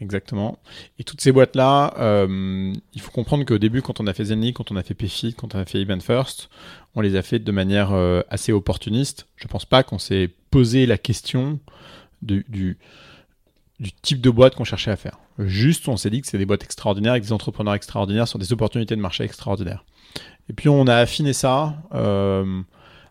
[0.00, 0.58] Exactement.
[0.98, 4.52] Et toutes ces boîtes-là, euh, il faut comprendre qu'au début, quand on a fait Zenly,
[4.52, 6.50] quand on a fait Payfit, quand on a fait Event First,
[6.94, 9.26] on les a fait de manière euh, assez opportuniste.
[9.36, 11.60] Je pense pas qu'on s'est posé la question
[12.22, 12.78] du,
[14.02, 15.18] type de boîte qu'on cherchait à faire.
[15.38, 18.52] Juste, on s'est dit que c'est des boîtes extraordinaires, avec des entrepreneurs extraordinaires, sur des
[18.52, 19.84] opportunités de marché extraordinaires.
[20.48, 22.62] Et puis on a affiné ça euh,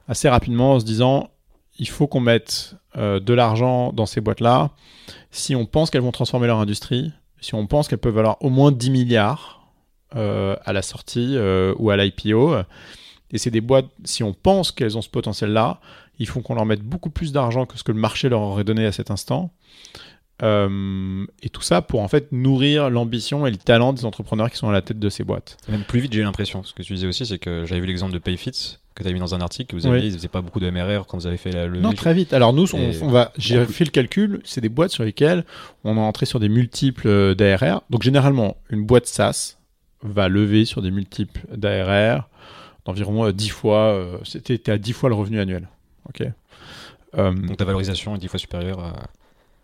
[0.07, 1.29] assez rapidement en se disant,
[1.77, 4.71] il faut qu'on mette euh, de l'argent dans ces boîtes-là
[5.29, 8.49] si on pense qu'elles vont transformer leur industrie, si on pense qu'elles peuvent valoir au
[8.49, 9.69] moins 10 milliards
[10.15, 11.37] euh, à la sortie
[11.77, 12.55] ou à l'IPO.
[13.31, 15.79] Et c'est des boîtes, si on pense qu'elles ont ce potentiel-là,
[16.19, 18.63] il faut qu'on leur mette beaucoup plus d'argent que ce que le marché leur aurait
[18.63, 19.51] donné à cet instant.
[20.43, 24.57] Euh, et tout ça pour en fait nourrir l'ambition et le talent des entrepreneurs qui
[24.57, 25.57] sont à la tête de ces boîtes.
[25.69, 26.61] Même plus vite, j'ai eu l'impression.
[26.63, 29.13] Ce que tu disais aussi, c'est que j'avais vu l'exemple de Payfit que tu as
[29.13, 29.71] mis dans un article.
[29.71, 30.01] que Vous avez Oui.
[30.01, 31.79] dit, ils faisaient pas beaucoup de MRR quand vous avez fait la levée.
[31.79, 32.33] Non, très vite.
[32.33, 35.45] Alors nous, on, va, j'ai fait le calcul, c'est des boîtes sur lesquelles
[35.83, 37.83] on est entré sur des multiples euh, d'ARR.
[37.89, 39.57] Donc généralement, une boîte SaaS
[40.01, 42.27] va lever sur des multiples d'ARR
[42.85, 45.67] d'environ euh, 10 fois, euh, c'était t'es à 10 fois le revenu annuel.
[46.09, 46.27] Ok.
[47.17, 48.93] Euh, Donc ta valorisation est 10 fois supérieure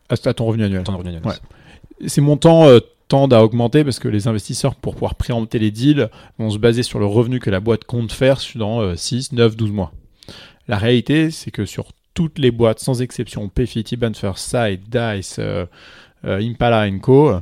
[0.09, 0.83] à ton revenu annuel.
[0.83, 1.25] ton revenu annuel.
[1.25, 2.07] Ouais.
[2.07, 6.09] Ces montants euh, tendent à augmenter parce que les investisseurs, pour pouvoir préempter les deals,
[6.37, 9.55] vont se baser sur le revenu que la boîte compte faire dans euh, 6, 9,
[9.55, 9.93] 12 mois.
[10.67, 15.65] La réalité, c'est que sur toutes les boîtes, sans exception, Payfit, Banfer, Side, Dice, euh,
[16.25, 17.41] euh, Impala Co,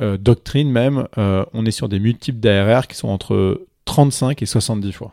[0.00, 4.92] euh, Doctrine même, on est sur des multiples d'ARR qui sont entre 35 et 70
[4.92, 5.12] fois.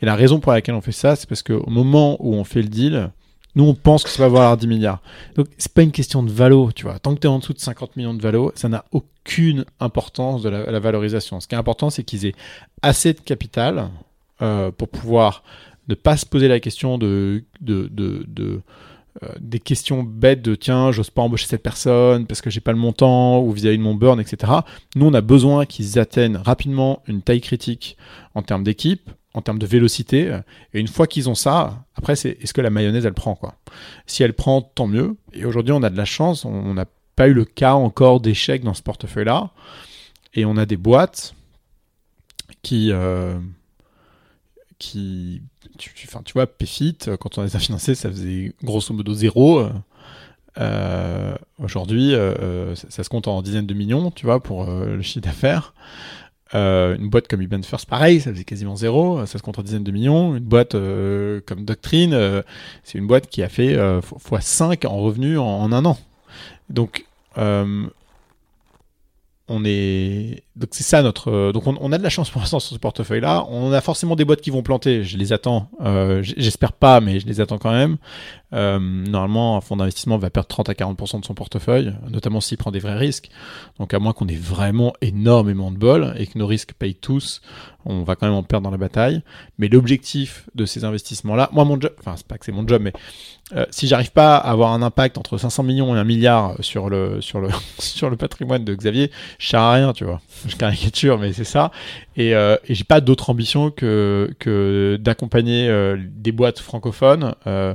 [0.00, 2.62] Et la raison pour laquelle on fait ça, c'est parce qu'au moment où on fait
[2.62, 3.10] le deal,
[3.54, 5.02] nous on pense que ça va valoir 10 milliards.
[5.34, 6.98] Donc c'est pas une question de valo, tu vois.
[6.98, 10.42] Tant que tu es en dessous de 50 millions de valo, ça n'a aucune importance
[10.42, 11.40] de la, valorisation.
[11.40, 12.34] Ce qui est important, c'est qu'ils aient
[12.82, 13.88] assez de capital
[14.42, 15.42] euh, pour pouvoir
[15.88, 17.44] ne pas se poser la question de,
[19.22, 22.72] euh, des questions bêtes de tiens, j'ose pas embaucher cette personne parce que j'ai pas
[22.72, 24.52] le montant ou vis-à-vis de mon burn, etc.
[24.94, 27.96] Nous, on a besoin qu'ils atteignent rapidement une taille critique
[28.34, 30.40] en termes d'équipe, en termes de vélocité.
[30.72, 33.54] Et une fois qu'ils ont ça, après, c'est est-ce que la mayonnaise, elle prend quoi?
[34.06, 35.16] Si elle prend, tant mieux.
[35.32, 38.64] Et aujourd'hui, on a de la chance, on n'a pas eu le cas encore d'échec
[38.64, 39.50] dans ce portefeuille-là.
[40.34, 41.34] Et on a des boîtes
[42.62, 42.90] qui.
[42.92, 43.38] euh,
[44.78, 45.42] qui
[45.78, 49.12] tu, tu, tu vois, Payfit, euh, quand on les a financés, ça faisait grosso modo
[49.14, 49.60] zéro.
[49.60, 49.70] euh,
[50.58, 55.02] euh, Aujourd'hui, euh, ça, se compte en dizaines de millions, tu vois, pour euh, le
[55.02, 55.74] chiffre d'affaires.
[56.54, 59.62] Euh, une boîte comme Iban First, pareil, ça faisait quasiment zéro, ça se compte en
[59.62, 60.36] dizaines de millions.
[60.36, 62.42] Une boîte euh, comme Doctrine, euh,
[62.84, 65.98] c'est une boîte qui a fait euh, x5 en revenus en, en un an.
[66.70, 67.04] Donc,
[67.38, 67.86] euh,
[69.48, 72.60] on est donc c'est ça notre donc on, on a de la chance pour l'instant
[72.60, 75.04] sur ce portefeuille là on a forcément des boîtes qui vont planter.
[75.04, 77.96] Je les attends euh, j'espère pas mais je les attends quand même.
[78.52, 82.56] Euh, normalement un fonds d'investissement va perdre 30 à 40% de son portefeuille notamment s'il
[82.56, 83.28] prend des vrais risques.
[83.78, 87.42] Donc à moins qu'on ait vraiment énormément de bol et que nos risques payent tous
[87.84, 89.22] on va quand même en perdre dans la bataille.
[89.58, 92.66] Mais l'objectif de ces investissements là moi mon job enfin c'est pas que c'est mon
[92.66, 92.92] job mais
[93.54, 96.88] euh, si j'arrive pas à avoir un impact entre 500 millions et un milliard sur
[96.88, 100.20] le sur le sur le patrimoine de Xavier je sers à rien, tu vois.
[100.48, 101.70] Je caricature, mais c'est ça.
[102.16, 107.74] Et, euh, et j'ai pas d'autre ambition que, que d'accompagner euh, des boîtes francophones euh,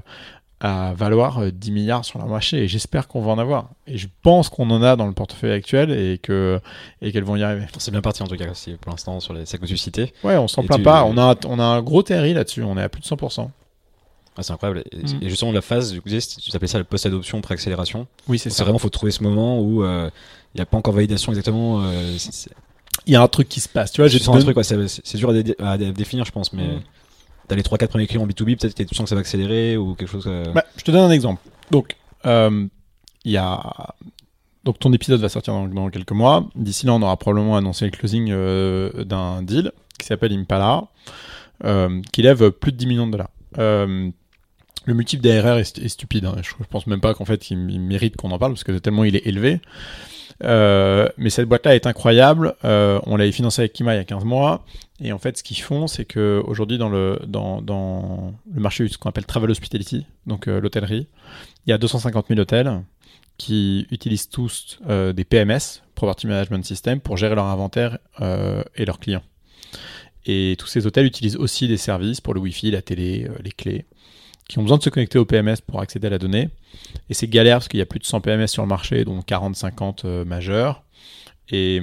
[0.64, 2.58] à valoir euh, 10 milliards sur leur marché.
[2.64, 3.70] Et j'espère qu'on va en avoir.
[3.88, 6.60] Et je pense qu'on en a dans le portefeuille actuel et que
[7.02, 7.66] et qu'elles vont y arriver.
[7.80, 8.46] C'est bien parti en tout cas,
[8.80, 10.14] pour l'instant, sur les celles que tu citais.
[10.24, 11.04] Ouais, on s'en plaint tu- pas.
[11.04, 12.64] On a, on a un gros TRI là-dessus.
[12.64, 13.50] On est à plus de 100%.
[14.38, 14.84] Ah, c'est incroyable.
[14.91, 15.24] Et, Mm.
[15.24, 16.15] et justement, la phase, du coup, tu
[16.56, 18.08] appelais ça le post-adoption, pré-accélération.
[18.28, 18.63] Oui, c'est C'est ça.
[18.63, 20.10] vraiment, faut trouver ce moment où euh,
[20.54, 21.82] il n'y a pas encore validation exactement.
[21.84, 22.52] euh, c'est- c'est-
[23.08, 23.91] Il y a un truc qui se passe.
[23.91, 26.24] Tu vois, j'ai sens un truc, ouais, c'est c'est dur à, dé- à dé- définir,
[26.26, 26.82] je pense, mais Mm.
[27.48, 29.96] t'as les 3-4 premiers clients B2B, peut-être que tu sens que ça va accélérer ou
[29.96, 30.26] quelque chose.
[30.28, 31.41] euh, Bah, je te donne un exemple.
[31.72, 32.67] Donc, euh,
[33.26, 33.94] il y a
[34.63, 36.48] donc ton épisode va sortir dans, dans quelques mois.
[36.56, 40.84] D'ici là, on aura probablement annoncé le closing euh, d'un deal qui s'appelle Impala,
[41.63, 43.30] euh, qui lève plus de 10 millions de dollars.
[44.86, 46.26] Le multiple d'ARR est, stupide.
[46.26, 46.36] hein.
[46.41, 49.04] Je, je pense même pas qu'en fait il, mérite qu'on en parle parce que tellement
[49.04, 49.60] il est élevé.
[50.44, 52.56] Euh, mais cette boîte-là est incroyable.
[52.65, 54.65] Euh, on l'avait financée avec Kima il y a 15 mois.
[55.00, 58.88] Et en fait, ce qu'ils font, c'est que aujourd'hui dans le, dans, dans le marché,
[58.88, 61.08] ce qu'on appelle Travel Hospitality, donc euh, l'hôtellerie,
[61.65, 62.82] il y a 250 000 hôtels
[63.38, 69.24] qui utilisent tous des PMS, Property Management System, pour gérer leur inventaire et leurs clients.
[70.28, 73.86] Et tous ces hôtels utilisent aussi des services pour le Wi-Fi, la télé, les clés,
[74.52, 76.50] qui ont besoin de se connecter au PMS pour accéder à la donnée.
[77.10, 79.18] Et c'est galère parce qu'il y a plus de 100 PMS sur le marché, dont
[79.22, 80.84] 40-50 euh, majeurs.
[81.50, 81.82] Et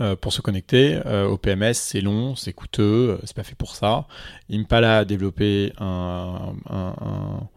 [0.00, 3.74] euh, pour se connecter euh, au PMS, c'est long, c'est coûteux, c'est pas fait pour
[3.74, 4.06] ça.
[4.48, 7.48] Impala a développé un, un-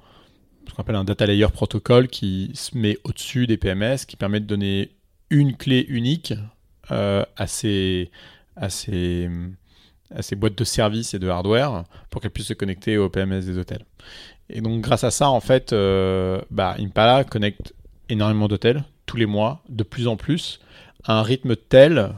[0.67, 4.39] ce qu'on appelle un data layer protocole qui se met au-dessus des PMS, qui permet
[4.39, 4.89] de donner
[5.30, 6.34] une clé unique
[6.89, 8.10] à ces
[8.56, 9.30] à ces
[10.15, 13.41] à ces boîtes de services et de hardware pour qu'elles puissent se connecter au PMS
[13.41, 13.86] des hôtels.
[14.50, 17.74] Et donc grâce à ça, en fait, euh, bah, Impala connecte
[18.10, 20.60] énormément d'hôtels tous les mois, de plus en plus,
[21.04, 22.13] à un rythme tel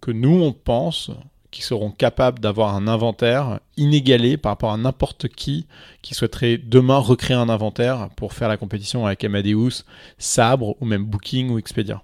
[0.00, 1.10] que nous, on pense
[1.50, 5.66] qu'ils seront capables d'avoir un inventaire inégalé par rapport à n'importe qui
[6.02, 9.84] qui souhaiterait demain recréer un inventaire pour faire la compétition avec Amadeus,
[10.18, 12.02] Sabre ou même Booking ou Expedia.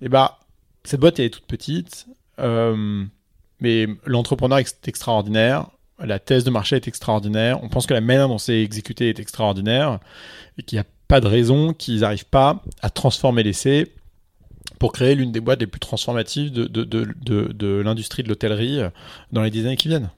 [0.00, 0.38] Et bah,
[0.84, 2.06] cette boîte elle est toute petite,
[2.38, 3.04] euh,
[3.60, 8.28] mais l'entrepreneur est extraordinaire, la thèse de marché est extraordinaire, on pense que la manière
[8.28, 9.98] dont c'est exécuté est extraordinaire
[10.58, 13.92] et qu'il n'y a pas de raison qu'ils n'arrivent pas à transformer l'essai
[14.78, 18.80] pour créer l'une des boîtes les plus transformatives de, de, de, de, l'industrie de l'hôtellerie
[18.80, 18.90] euh,
[19.32, 20.10] dans les dix années qui viennent.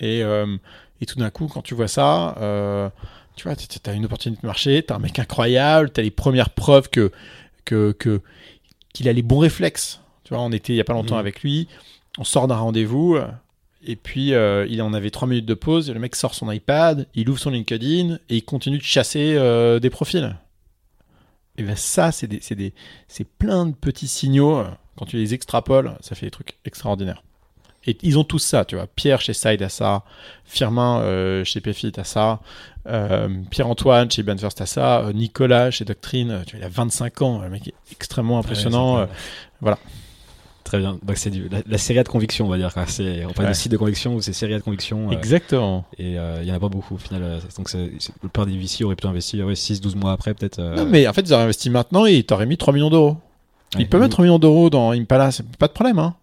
[0.00, 0.56] Et, euh,
[1.00, 2.90] et tout d'un coup, quand tu vois ça, euh,
[3.36, 6.02] tu vois, tu as une opportunité de marché, tu as un mec incroyable, tu as
[6.02, 7.10] les premières preuves que,
[7.64, 8.20] que, que,
[8.92, 10.00] qu'il a les bons réflexes.
[10.24, 11.20] Tu vois, on était il n'y a pas longtemps Mhm.
[11.20, 11.68] avec lui,
[12.18, 13.16] on sort d'un rendez-vous,
[13.84, 16.50] et puis euh, il en avait trois minutes de pause, et le mec sort son
[16.50, 20.36] iPad, il ouvre son LinkedIn, et il continue de chasser euh, des profils.
[21.56, 22.72] Et bien ça, c'est des, c'est des,
[23.08, 24.58] c'est plein de petits signaux.
[24.58, 24.64] euh,
[24.96, 27.22] Quand tu les extrapoles, ça fait des trucs extraordinaires.
[27.86, 28.86] Et ils ont tous ça, tu vois.
[28.86, 30.04] Pierre chez Side a ça,
[30.44, 32.40] Firmin euh, chez Pfit a ça,
[32.86, 36.68] euh, Pierre-Antoine chez Banfirst a ça, euh, Nicolas chez Doctrine, euh, tu vois, il a
[36.68, 38.96] 25 ans, le mec est extrêmement impressionnant.
[38.96, 39.06] Ouais, euh,
[39.62, 39.78] voilà.
[40.70, 40.98] Très bien.
[41.02, 42.70] Donc c'est du- la, la série de conviction, on va dire.
[42.86, 43.52] C'est, on parle Ouais.
[43.52, 45.08] de site de conviction ou c'est série de conviction.
[45.08, 45.84] euh, Exactement.
[45.98, 47.22] et euh, il y en a pas beaucoup au final.
[47.24, 50.32] euh, donc c'est, c'est- le père des VC aurait pu investir ouais, 6-12 mois après,
[50.32, 50.60] peut-être.
[50.60, 52.88] euh, Non, mais en fait, ils auraient investi maintenant et ils t'auraient mis 3 millions
[52.88, 53.16] d'euros.
[53.74, 53.80] ouais.
[53.80, 56.14] Ils peuvent mettre 3 millions d'euros dans Impala, c'est pas de problème, hein.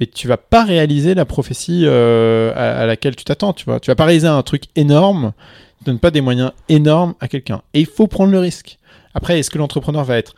[0.00, 3.80] Mais tu vas pas réaliser la prophétie euh, à, à laquelle tu t'attends, tu vois.
[3.80, 5.32] Tu vas pas réaliser un truc énorme,
[5.78, 7.62] tu donnes pas des moyens énormes à quelqu'un.
[7.72, 8.78] Et il faut prendre le risque.
[9.14, 10.34] Après, est-ce que l'entrepreneur va être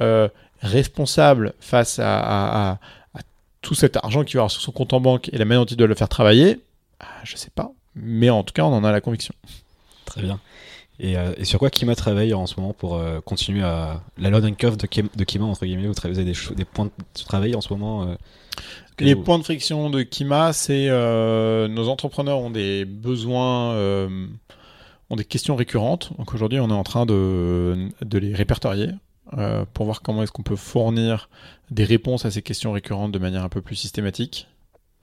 [0.00, 0.28] euh,
[0.60, 2.78] responsable face à, à- à-
[3.14, 3.20] à
[3.62, 5.70] tout cet argent qu'il va avoir sur son compte en banque et la manière dont
[5.70, 6.60] il doit le faire travailler
[7.00, 7.70] Ah, Je sais pas.
[7.94, 9.34] Mais en tout cas, on en a la conviction.
[10.04, 10.38] Très bien.
[11.00, 14.30] Et, euh, et sur quoi Kima travaille en ce moment pour euh, continuer à la
[14.30, 17.54] load and curve de, Kim- de Kima entre guillemets Vous avez des, points de travail
[17.54, 18.14] en ce moment euh,
[18.98, 23.74] Les vous- points de friction de Kima, c'est nos entrepreneurs ont des besoins,
[25.10, 26.10] ont des questions récurrentes.
[26.18, 28.88] Donc aujourd'hui, on est en train de, de les répertorier
[29.36, 31.28] euh, pour voir comment est-ce qu'on peut fournir
[31.70, 34.46] des réponses à ces questions récurrentes de manière un peu plus systématique.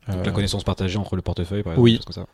[0.08, 1.84] donc Euh, la connaissance partagée entre le portefeuille, par exemple.
[1.84, 2.00] oui.
[2.04, 2.26] comme ça.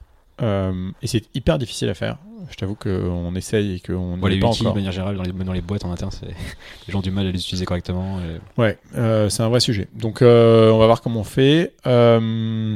[0.42, 2.18] euh, et c'est hyper difficile à faire.
[2.50, 5.54] Je t'avoue qu'on essaye et qu'on n'y les pas de manière générale, dans les, dans
[5.54, 6.26] les boîtes en interne, c'est
[6.88, 8.20] les gens ont du mal à les utiliser correctement.
[8.22, 9.88] et- Ouais, euh, c'est un vrai sujet.
[9.94, 11.74] Donc, euh, on va voir comment on fait.
[11.88, 12.76] Euh,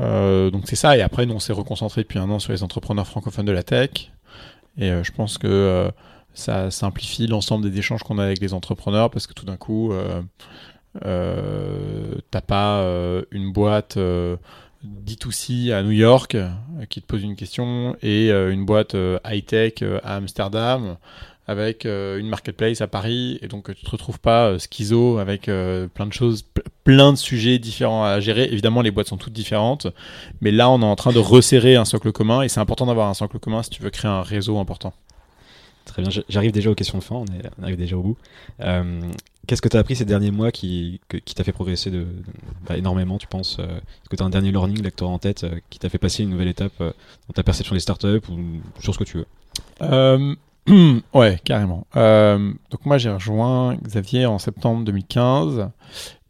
[0.00, 0.96] euh, donc, c'est ça.
[0.96, 3.62] Et après, nous, on s'est reconcentré depuis un an sur les entrepreneurs francophones de la
[3.62, 4.10] tech.
[4.78, 5.90] Et euh, je pense que euh,
[6.38, 9.92] ça simplifie l'ensemble des échanges qu'on a avec les entrepreneurs parce que tout d'un coup,
[9.92, 10.22] euh,
[11.04, 14.36] euh, t'as pas euh, une boîte euh,
[14.84, 16.36] D2C à New York
[16.88, 18.94] qui te pose une question et une boîte
[19.26, 20.96] high-tech à Amsterdam
[21.48, 25.50] avec une marketplace à Paris et donc tu te retrouves pas schizo avec
[25.94, 28.44] plein de choses, ple- plein de sujets différents à gérer.
[28.52, 29.88] Évidemment, les boîtes sont toutes différentes,
[30.40, 33.08] mais là, on est en train de resserrer un socle commun et c'est important d'avoir
[33.08, 34.92] un socle commun si tu veux créer un réseau important.
[35.88, 38.16] Très bien, j'arrive déjà aux questions de fin, on, est, arrive déjà au bout.
[38.60, 39.00] Euh,
[39.46, 41.00] Qu'est-ce que tu as appris ces derniers mois qui,
[41.34, 41.90] t'a fait progresser
[42.66, 45.14] bah, énormément, tu penses euh, Est-ce que tu as un dernier learning là que t'auras
[45.14, 48.20] en tête euh, qui t'a fait passer une nouvelle étape dans ta perception des startups
[48.30, 48.38] ou
[48.80, 50.36] sur ce que tu veux?
[51.14, 51.86] Ouais, carrément.
[51.94, 55.70] Donc moi, j'ai rejoint Xavier en septembre 2015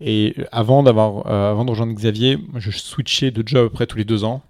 [0.00, 3.98] et avant d'avoir, avant de rejoindre Xavier, je switchais de job à peu près tous
[3.98, 4.42] les deux ans.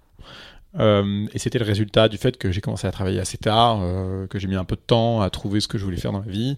[0.77, 4.27] Euh, et c'était le résultat du fait que j'ai commencé à travailler assez tard, euh,
[4.27, 6.19] que j'ai mis un peu de temps à trouver ce que je voulais faire dans
[6.19, 6.57] ma vie,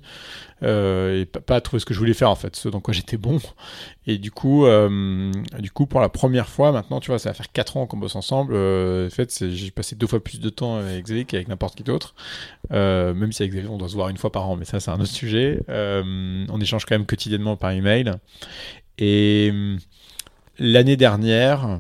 [0.63, 2.93] euh, et pas, à trouver ce que je voulais faire en fait, ce dans quoi
[2.93, 3.39] j'étais bon.
[4.07, 4.65] Et du coup,
[5.59, 7.97] du coup, pour la première fois, maintenant, tu vois, ça va faire 4 ans qu'on
[7.97, 8.53] bosse ensemble.
[8.53, 12.15] en fait, j'ai passé deux fois plus de temps avec Xavier qu'avec n'importe qui d'autre.
[12.71, 14.91] même si avec Xavier, on doit se voir une fois par an, mais ça, c'est
[14.91, 15.61] un autre sujet.
[15.69, 18.11] on échange quand même quotidiennement par email.
[18.97, 19.53] Et
[20.59, 21.79] l'année dernière,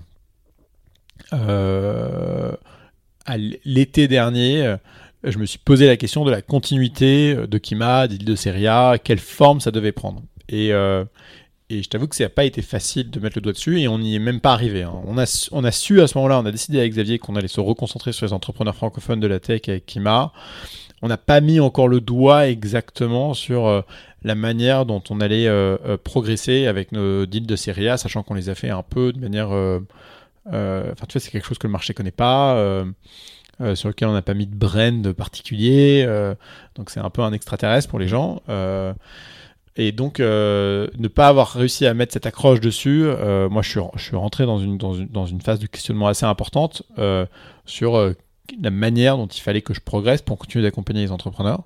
[3.65, 4.77] l'été dernier, euh,
[5.23, 9.19] je me suis posé la question de la continuité de Kima, d'île de Seria, quelle
[9.19, 10.23] forme ça devait prendre.
[10.49, 11.05] Et, euh,
[11.69, 13.99] je t'avoue que ça n'a pas été facile de mettre le doigt dessus et on
[13.99, 14.83] n'y est même pas arrivé.
[14.83, 14.93] Hein.
[15.05, 15.25] On, a,
[15.71, 18.33] su à ce moment-là, on a décidé avec Xavier qu'on allait se reconcentrer sur les
[18.33, 20.33] entrepreneurs francophones de la tech avec Kima.
[21.01, 23.85] On n'a pas mis encore le doigt exactement sur
[24.23, 25.49] la manière dont on allait
[26.03, 29.51] progresser avec nos deals de Seria, sachant qu'on les a fait un peu de manière
[29.51, 29.79] euh,
[30.47, 32.55] enfin, tu vois, c'est quelque chose que le marché connaît pas.
[32.55, 32.85] Euh,
[33.59, 36.05] euh, sur lequel on n'a pas mis de brand particulier.
[36.75, 38.41] donc c'est un peu un extraterrestre pour les gens.
[39.75, 43.03] et donc ne pas avoir réussi à mettre cette accroche dessus,
[43.51, 46.07] moi je suis, je suis rentré dans une, dans, une, dans une phase de questionnement
[46.07, 46.83] assez importante
[47.65, 48.13] sur
[48.61, 51.63] la manière dont il fallait que je progresse pour continuer d'accompagner les entrepreneurs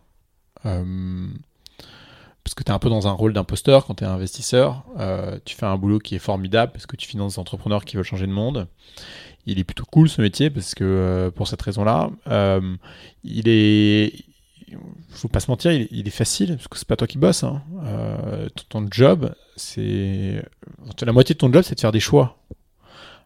[2.46, 4.86] parce que tu es un peu dans un rôle d'imposteur quand tu es investisseur.
[5.00, 7.96] Euh, tu fais un boulot qui est formidable parce que tu finances des entrepreneurs qui
[7.96, 8.68] veulent changer le monde.
[9.48, 12.76] Il est plutôt cool ce métier parce que euh, pour cette raison-là, euh,
[13.24, 14.14] il est.
[15.10, 17.44] Faut pas se mentir, il, est facile parce que c'est pas toi qui bosses.
[17.44, 17.64] Hein.
[18.70, 20.44] ton, job, c'est
[21.02, 22.38] la moitié de ton job, c'est de faire des choix.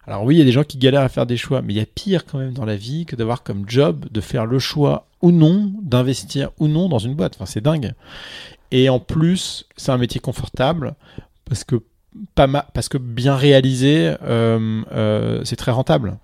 [0.05, 1.77] Alors oui, il y a des gens qui galèrent à faire des choix, mais il
[1.77, 4.59] y a pire quand même dans la vie que d'avoir comme job de faire le
[4.59, 7.35] choix ou non d'investir ou non dans une boîte.
[7.35, 7.93] Enfin, c'est dingue.
[8.71, 10.95] Et en plus, c'est un métier confortable
[11.45, 11.75] parce que,
[12.35, 16.17] pas parce que bien réalisé, euh, euh, c'est très rentable.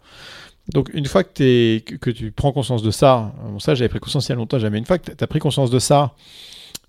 [0.73, 3.99] Donc une fois que, es, que, tu prends conscience de ça, bon ça j'avais pris
[3.99, 6.15] conscience il y a longtemps, mais une fois que tu as pris conscience de ça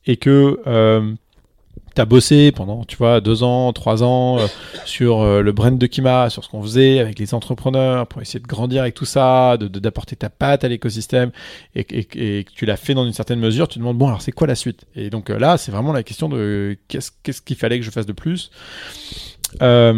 [0.07, 1.16] et que
[1.77, 4.47] euh, tu as bossé pendant, tu vois, deux ans, trois ans euh,
[4.85, 8.39] sur euh, le brand de Kima, sur ce qu'on faisait avec les entrepreneurs pour essayer
[8.39, 11.31] de grandir avec tout ça, de, d'apporter ta patte à l'écosystème
[11.75, 14.33] et, que tu l'as fait dans une certaine mesure, tu te demandes, bon, alors c'est
[14.33, 14.85] quoi la suite?
[14.95, 18.07] Et donc euh, là, c'est vraiment la question de qu'est-ce qu'il fallait que je fasse
[18.07, 18.51] de plus?
[19.55, 19.93] Et ça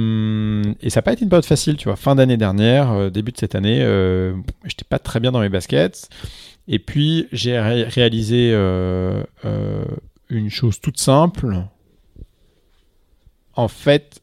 [0.99, 1.97] n'a pas été une période facile, tu vois.
[1.97, 3.79] Fin d'année dernière, début de cette année,
[4.64, 6.11] j'étais pas très bien dans mes baskets.
[6.69, 8.53] Et puis j'ai réalisé
[10.31, 11.64] une chose toute simple,
[13.55, 14.23] en fait,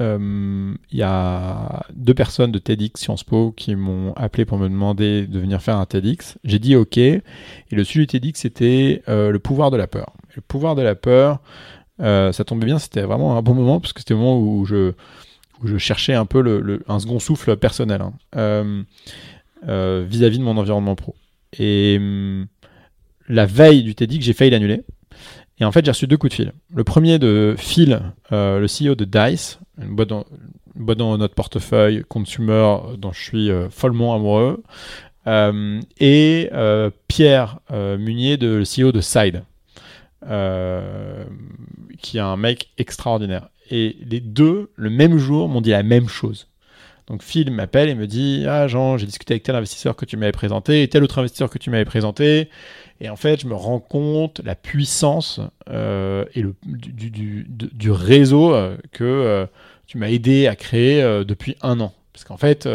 [0.00, 4.68] euh, il y a deux personnes de TEDx Sciences Po qui m'ont appelé pour me
[4.68, 6.38] demander de venir faire un TEDx.
[6.44, 6.98] J'ai dit OK.
[6.98, 7.22] Et
[7.70, 10.12] le sujet du TEDx, c'était euh, le pouvoir de la peur.
[10.34, 11.40] le pouvoir de la peur,
[12.00, 14.64] euh, ça tombait bien, c'était vraiment un bon moment parce que c'était le moment où
[14.66, 14.92] je,
[15.78, 18.84] cherchais un peu un second souffle personnel hein,
[19.62, 21.14] vis-à-vis de mon environnement pro.
[21.58, 22.46] Et hum,
[23.28, 24.82] la veille du TEDx, j'ai failli l'annuler
[25.58, 26.52] et en fait, j'ai reçu deux coups de fil.
[26.74, 30.08] Le premier de Phil, euh, le CEO de DICE, une boîte
[30.98, 34.62] dans, notre portefeuille consumer dont je suis euh, follement amoureux,
[35.26, 36.50] euh, et
[37.08, 39.44] Pierre Munier, le CEO de Side,
[41.98, 43.48] qui est un mec extraordinaire.
[43.70, 46.46] Et les deux, le même jour, m'ont dit la même chose.
[47.06, 50.16] Donc Phil m'appelle et me dit Ah Jean, j'ai discuté avec tel investisseur que tu
[50.16, 52.50] m'avais présenté et tel autre investisseur que tu m'avais présenté.
[53.00, 58.76] Et en fait, je me rends compte la puissance euh, et le, du, réseau euh,
[58.92, 59.46] que euh,
[59.86, 61.92] tu m'as aidé à créer depuis un an.
[62.12, 62.66] Parce qu'en fait,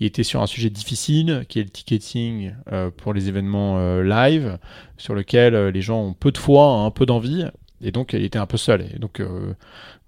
[0.00, 2.54] il était sur un sujet difficile, qui est le ticketing
[2.96, 4.58] pour les événements live,
[4.96, 7.44] sur lequel les gens ont peu de foi, un peu d'envie,
[7.82, 8.86] et donc il était un peu seul.
[8.94, 9.56] Et donc, moi,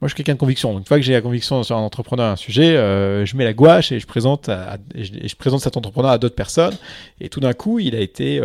[0.03, 0.73] je suis quelqu'un de conviction.
[0.73, 3.53] Donc, une fois que j'ai la conviction sur un entrepreneur, un sujet, je mets la
[3.53, 4.51] gouache et je présente,
[4.95, 6.77] je, présente cet entrepreneur à d'autres personnes.
[7.21, 8.41] Et tout d'un coup, il a été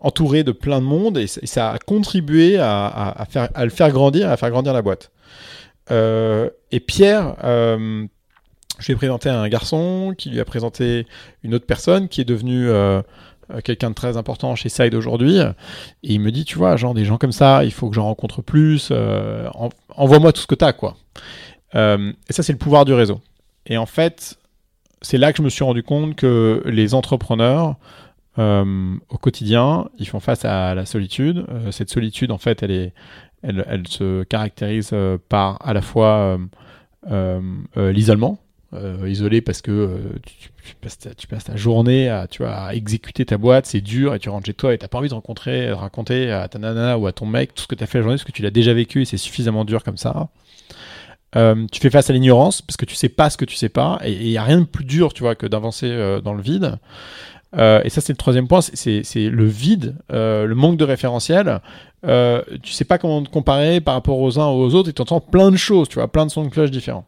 [0.00, 4.30] entouré de plein de monde et, ça a contribué à, faire, à le faire grandir,
[4.30, 5.10] à faire grandir la boîte.
[5.90, 8.06] Euh, et Pierre, euh,
[8.78, 11.06] je lui ai présenté un garçon qui lui a présenté
[11.42, 13.02] une autre personne qui est devenue euh,
[13.64, 15.38] quelqu'un de très important chez Side aujourd'hui.
[15.38, 18.04] Et il me dit, tu vois, genre des gens comme ça, il faut que j'en
[18.04, 18.92] rencontre plus.
[19.96, 20.96] Envoie-moi tout ce que tu as, quoi.
[21.74, 23.20] et ça, c'est le pouvoir du réseau.
[23.66, 24.38] Et en fait,
[25.02, 27.76] c'est là que je me suis rendu compte que les entrepreneurs
[28.38, 31.46] euh, au quotidien, ils font face à la solitude.
[31.48, 32.92] Euh, cette solitude, en fait, elle, est,
[33.42, 36.38] elle, se caractérise euh, par à la fois
[37.76, 38.38] l'isolement,
[39.06, 43.24] isolé parce que tu, passes ta, tu, passes ta, journée à, tu vois, à exécuter
[43.24, 45.14] ta boîte, c'est dur, et tu rentres chez toi et tu n'as pas envie de
[45.14, 47.98] rencontrer, raconter à ta nana ou à ton mec tout ce que tu as fait
[47.98, 50.28] la journée, parce que tu l'as déjà vécu et c'est suffisamment dur comme ça.
[51.36, 53.68] Euh, tu fais face à l'ignorance parce que tu sais pas ce que tu sais
[53.68, 56.34] pas et il y a rien de plus dur, tu vois, que d'avancer euh, dans
[56.34, 56.78] le vide.
[57.56, 61.60] Euh, et ça, c'est le troisième point, c'est le vide, euh, le manque de référentiel.
[62.06, 65.02] Euh, tu sais pas comment te comparer par rapport aux uns aux autres et tu
[65.02, 67.06] entends plein de choses, tu vois, plein de sons de cloche différents.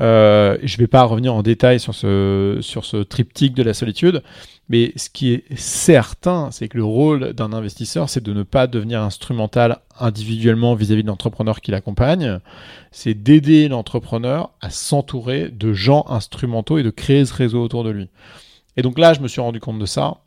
[0.00, 4.22] Euh, je vais pas revenir en détail sur ce, triptyque de la solitude,
[4.68, 8.66] mais ce qui est certain, c'est que le rôle d'un investisseur, c'est de ne pas
[8.66, 12.40] devenir instrumental individuellement vis-à-vis de l'entrepreneur qui l'accompagne,
[12.90, 17.90] c'est d'aider l'entrepreneur à s'entourer de gens instrumentaux et de créer ce réseau autour de
[17.90, 18.08] lui.
[18.76, 20.18] Et donc là, je me suis rendu compte de ça.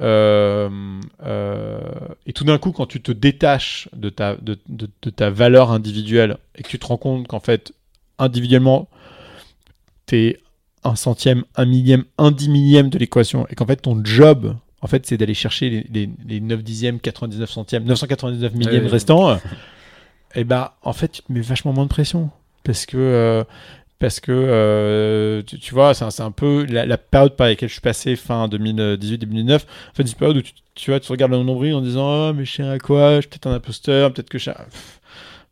[0.00, 0.68] Euh,
[1.24, 1.80] euh,
[2.26, 5.72] et tout d'un coup, quand tu te détaches de ta, de, de- de ta valeur
[5.72, 7.72] individuelle et que tu te rends compte qu'en fait,
[8.20, 8.88] individuellement,
[10.06, 10.38] tu es
[10.84, 14.86] un centième, un millième, un dix millième de l'équation et qu'en fait, ton job, en
[14.86, 18.90] fait, c'est d'aller chercher les, les, les 9 dixièmes, 99 centièmes, 999 millièmes Ouais.
[18.90, 19.38] restants,
[20.34, 22.30] et bah, en fait, tu te mets vachement moins de pression.
[22.64, 23.44] Parce que, euh,
[23.98, 27.74] parce que euh, tu, tu vois, c'est un, peu la, la période par laquelle je
[27.74, 29.54] suis passé fin 2018-2019.
[29.54, 29.66] En fait,
[29.96, 32.44] c'est une période où tu, tu vois, tu regardes le nombril en disant Oh, mais
[32.46, 34.50] je sais à quoi, je suis peut-être un imposteur, peut-être que je.
[34.50, 34.99] Pff.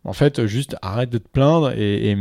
[0.09, 2.17] En fait, juste arrête de te plaindre et,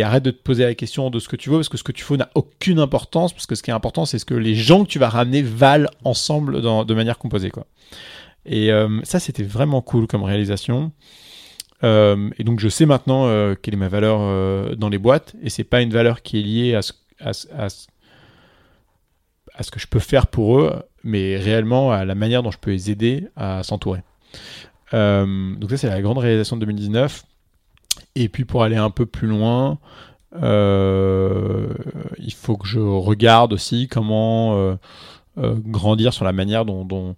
[0.00, 1.90] arrête de te poser la question de ce que tu veux, parce que ce que
[1.90, 4.54] tu veux n'a aucune importance, parce que ce qui est important, c'est ce que les
[4.54, 7.50] gens que tu vas ramener valent ensemble de manière composée.
[8.44, 10.92] Et euh, ça, c'était vraiment cool comme réalisation.
[11.82, 15.50] Euh, et donc, je sais maintenant euh, quelle est ma valeur dans les boîtes, et
[15.50, 16.92] c'est pas une valeur qui est liée à ce
[19.72, 20.72] que je peux faire pour eux,
[21.02, 24.02] mais réellement à la manière dont je peux les aider à s'entourer.
[24.94, 27.24] Euh, donc ça, c'est la grande réalisation de 2019.
[28.14, 29.78] Et puis pour aller un peu plus loin,
[30.42, 31.68] euh,
[32.18, 34.76] il faut que je regarde aussi comment euh,
[35.36, 37.16] grandir sur la manière dont,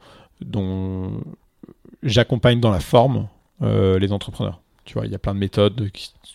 [2.02, 3.28] j'accompagne dans la forme
[3.60, 4.60] les entrepreneurs.
[4.84, 5.90] Tu vois, il y a plein de méthodes,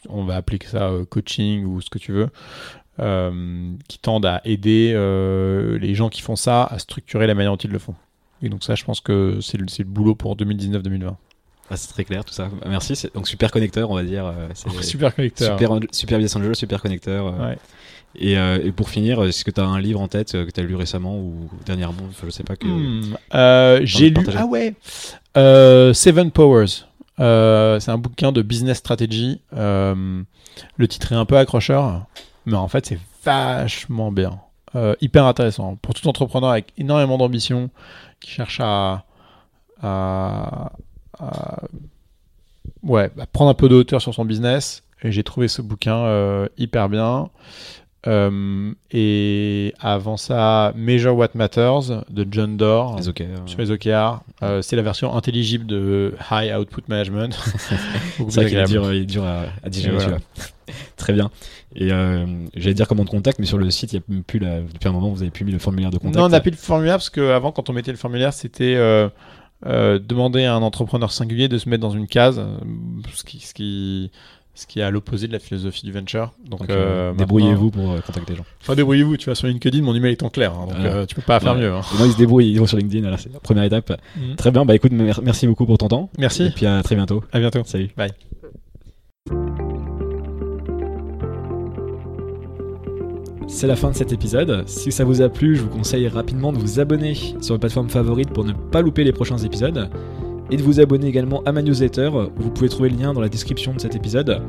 [0.09, 2.29] on va appeler ça coaching ou ce que tu veux,
[3.87, 4.93] qui tendent à aider
[5.79, 7.95] les gens qui font ça à structurer la manière dont ils le font.
[8.43, 11.15] Et donc ça, je pense que c'est le, boulot pour 2019-2020.
[11.71, 12.49] Ah, c'est très clair tout ça.
[12.67, 12.95] Merci.
[12.95, 14.25] c'est- Donc super connecteur, on va dire.
[14.25, 14.49] euh,
[14.81, 15.57] Super connecteur.
[15.57, 17.27] Super, super angel, super connecteur.
[17.27, 17.49] euh.
[17.49, 17.57] Ouais.
[18.15, 20.59] Et, euh, et pour finir, est-ce que tu as un livre en tête que tu
[20.59, 22.03] as lu récemment ou dernièrement?
[22.23, 22.67] Je sais pas que.
[22.67, 24.23] Hmm, euh, J'ai lu.
[24.37, 24.75] Ah ouais
[25.37, 26.85] Euh, Seven Powers.
[27.17, 29.39] C'est un bouquin de business strategy.
[29.53, 32.05] Le titre est un peu accrocheur,
[32.45, 34.37] mais en fait, c'est vachement bien.
[35.01, 35.75] Hyper intéressant.
[35.81, 37.69] Pour tout entrepreneur avec énormément d'ambition
[38.23, 39.05] qui cherche à,
[43.31, 44.83] prendre un peu de hauteur sur son business.
[45.03, 47.29] Et j'ai trouvé ce bouquin euh, hyper bien.
[48.05, 53.03] Euh, et avant ça, Measure What Matters de John Doerr Les
[53.45, 54.21] sur les OKR.
[54.41, 57.33] Euh, c'est la version intelligible de High Output Management.
[58.17, 60.17] C'est vrai qu'il est dur, à, à digérer voilà.
[60.97, 61.31] Très bien.
[61.75, 62.25] Et euh,
[62.55, 64.61] j'allais dire comment te contacte, mais sur le site, il y a plus la...
[64.61, 66.15] depuis un moment, vous avez plus mis le formulaire de contact.
[66.15, 68.75] Non, on n'a plus le formulaire parce qu'avant, quand on mettait le formulaire, c'était
[69.65, 72.41] demander à un entrepreneur singulier de se mettre dans une case,
[73.13, 74.11] ce qui, ce qui,
[74.55, 76.31] ce qui est à l'opposé de la philosophie du venture.
[76.47, 78.45] Donc, Donc, euh, débrouillez-vous pour euh, contacter les gens.
[78.61, 79.17] Enfin, débrouillez-vous.
[79.17, 80.53] Tu vas sur LinkedIn, mon email est en clair.
[80.53, 80.93] hein, donc, Voilà.
[80.93, 81.71] euh, tu peux pas faire mieux.
[81.73, 81.81] hein.
[82.05, 83.99] Ils se débrouillent, ils vont sur LinkedIn, alors c'est la première étape.
[84.15, 84.35] Mhm.
[84.35, 86.09] Très bien, bah écoute, mer- merci beaucoup pour ton temps.
[86.19, 86.43] Merci.
[86.45, 87.23] Et puis à très bientôt.
[87.31, 87.61] À bientôt.
[87.65, 87.89] Salut.
[87.97, 88.11] Bye.
[93.47, 94.67] C'est la fin de cet épisode.
[94.67, 97.89] Si ça vous a plu, je vous conseille rapidement de vous abonner sur votre plateforme
[97.89, 99.89] favorite pour ne pas louper les prochains épisodes.
[100.51, 102.09] Et de vous abonner également à ma newsletter.
[102.35, 104.41] Vous pouvez trouver le lien dans la description de cet épisode.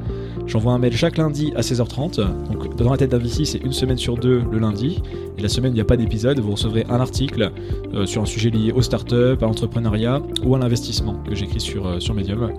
[0.47, 2.21] J'envoie un mail chaque lundi à 16h30.
[2.53, 5.03] Donc dans la tête d'un VC, c'est une semaine sur deux le lundi.
[5.39, 6.39] Et la semaine, il n'y a pas d'épisode.
[6.41, 7.51] Vous recevrez un article
[7.95, 11.87] euh, sur un sujet lié aux startups, à l'entrepreneuriat ou à l'investissement que j'écris sur,
[11.87, 12.51] euh, sur Medium.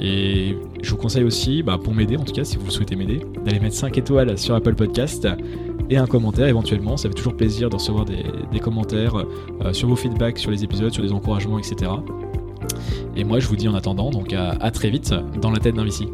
[0.00, 3.20] Et je vous conseille aussi, bah, pour m'aider en tout cas, si vous souhaitez m'aider,
[3.44, 5.26] d'aller mettre 5 étoiles sur Apple Podcast
[5.90, 6.96] et un commentaire éventuellement.
[6.96, 9.16] Ça fait toujours plaisir de recevoir des, commentaires
[9.64, 11.90] euh, sur vos feedbacks sur les épisodes, sur des encouragements, etc.
[13.16, 15.84] Et moi, je vous dis en attendant, donc à, très vite dans la tête d'un
[15.84, 16.06] VC.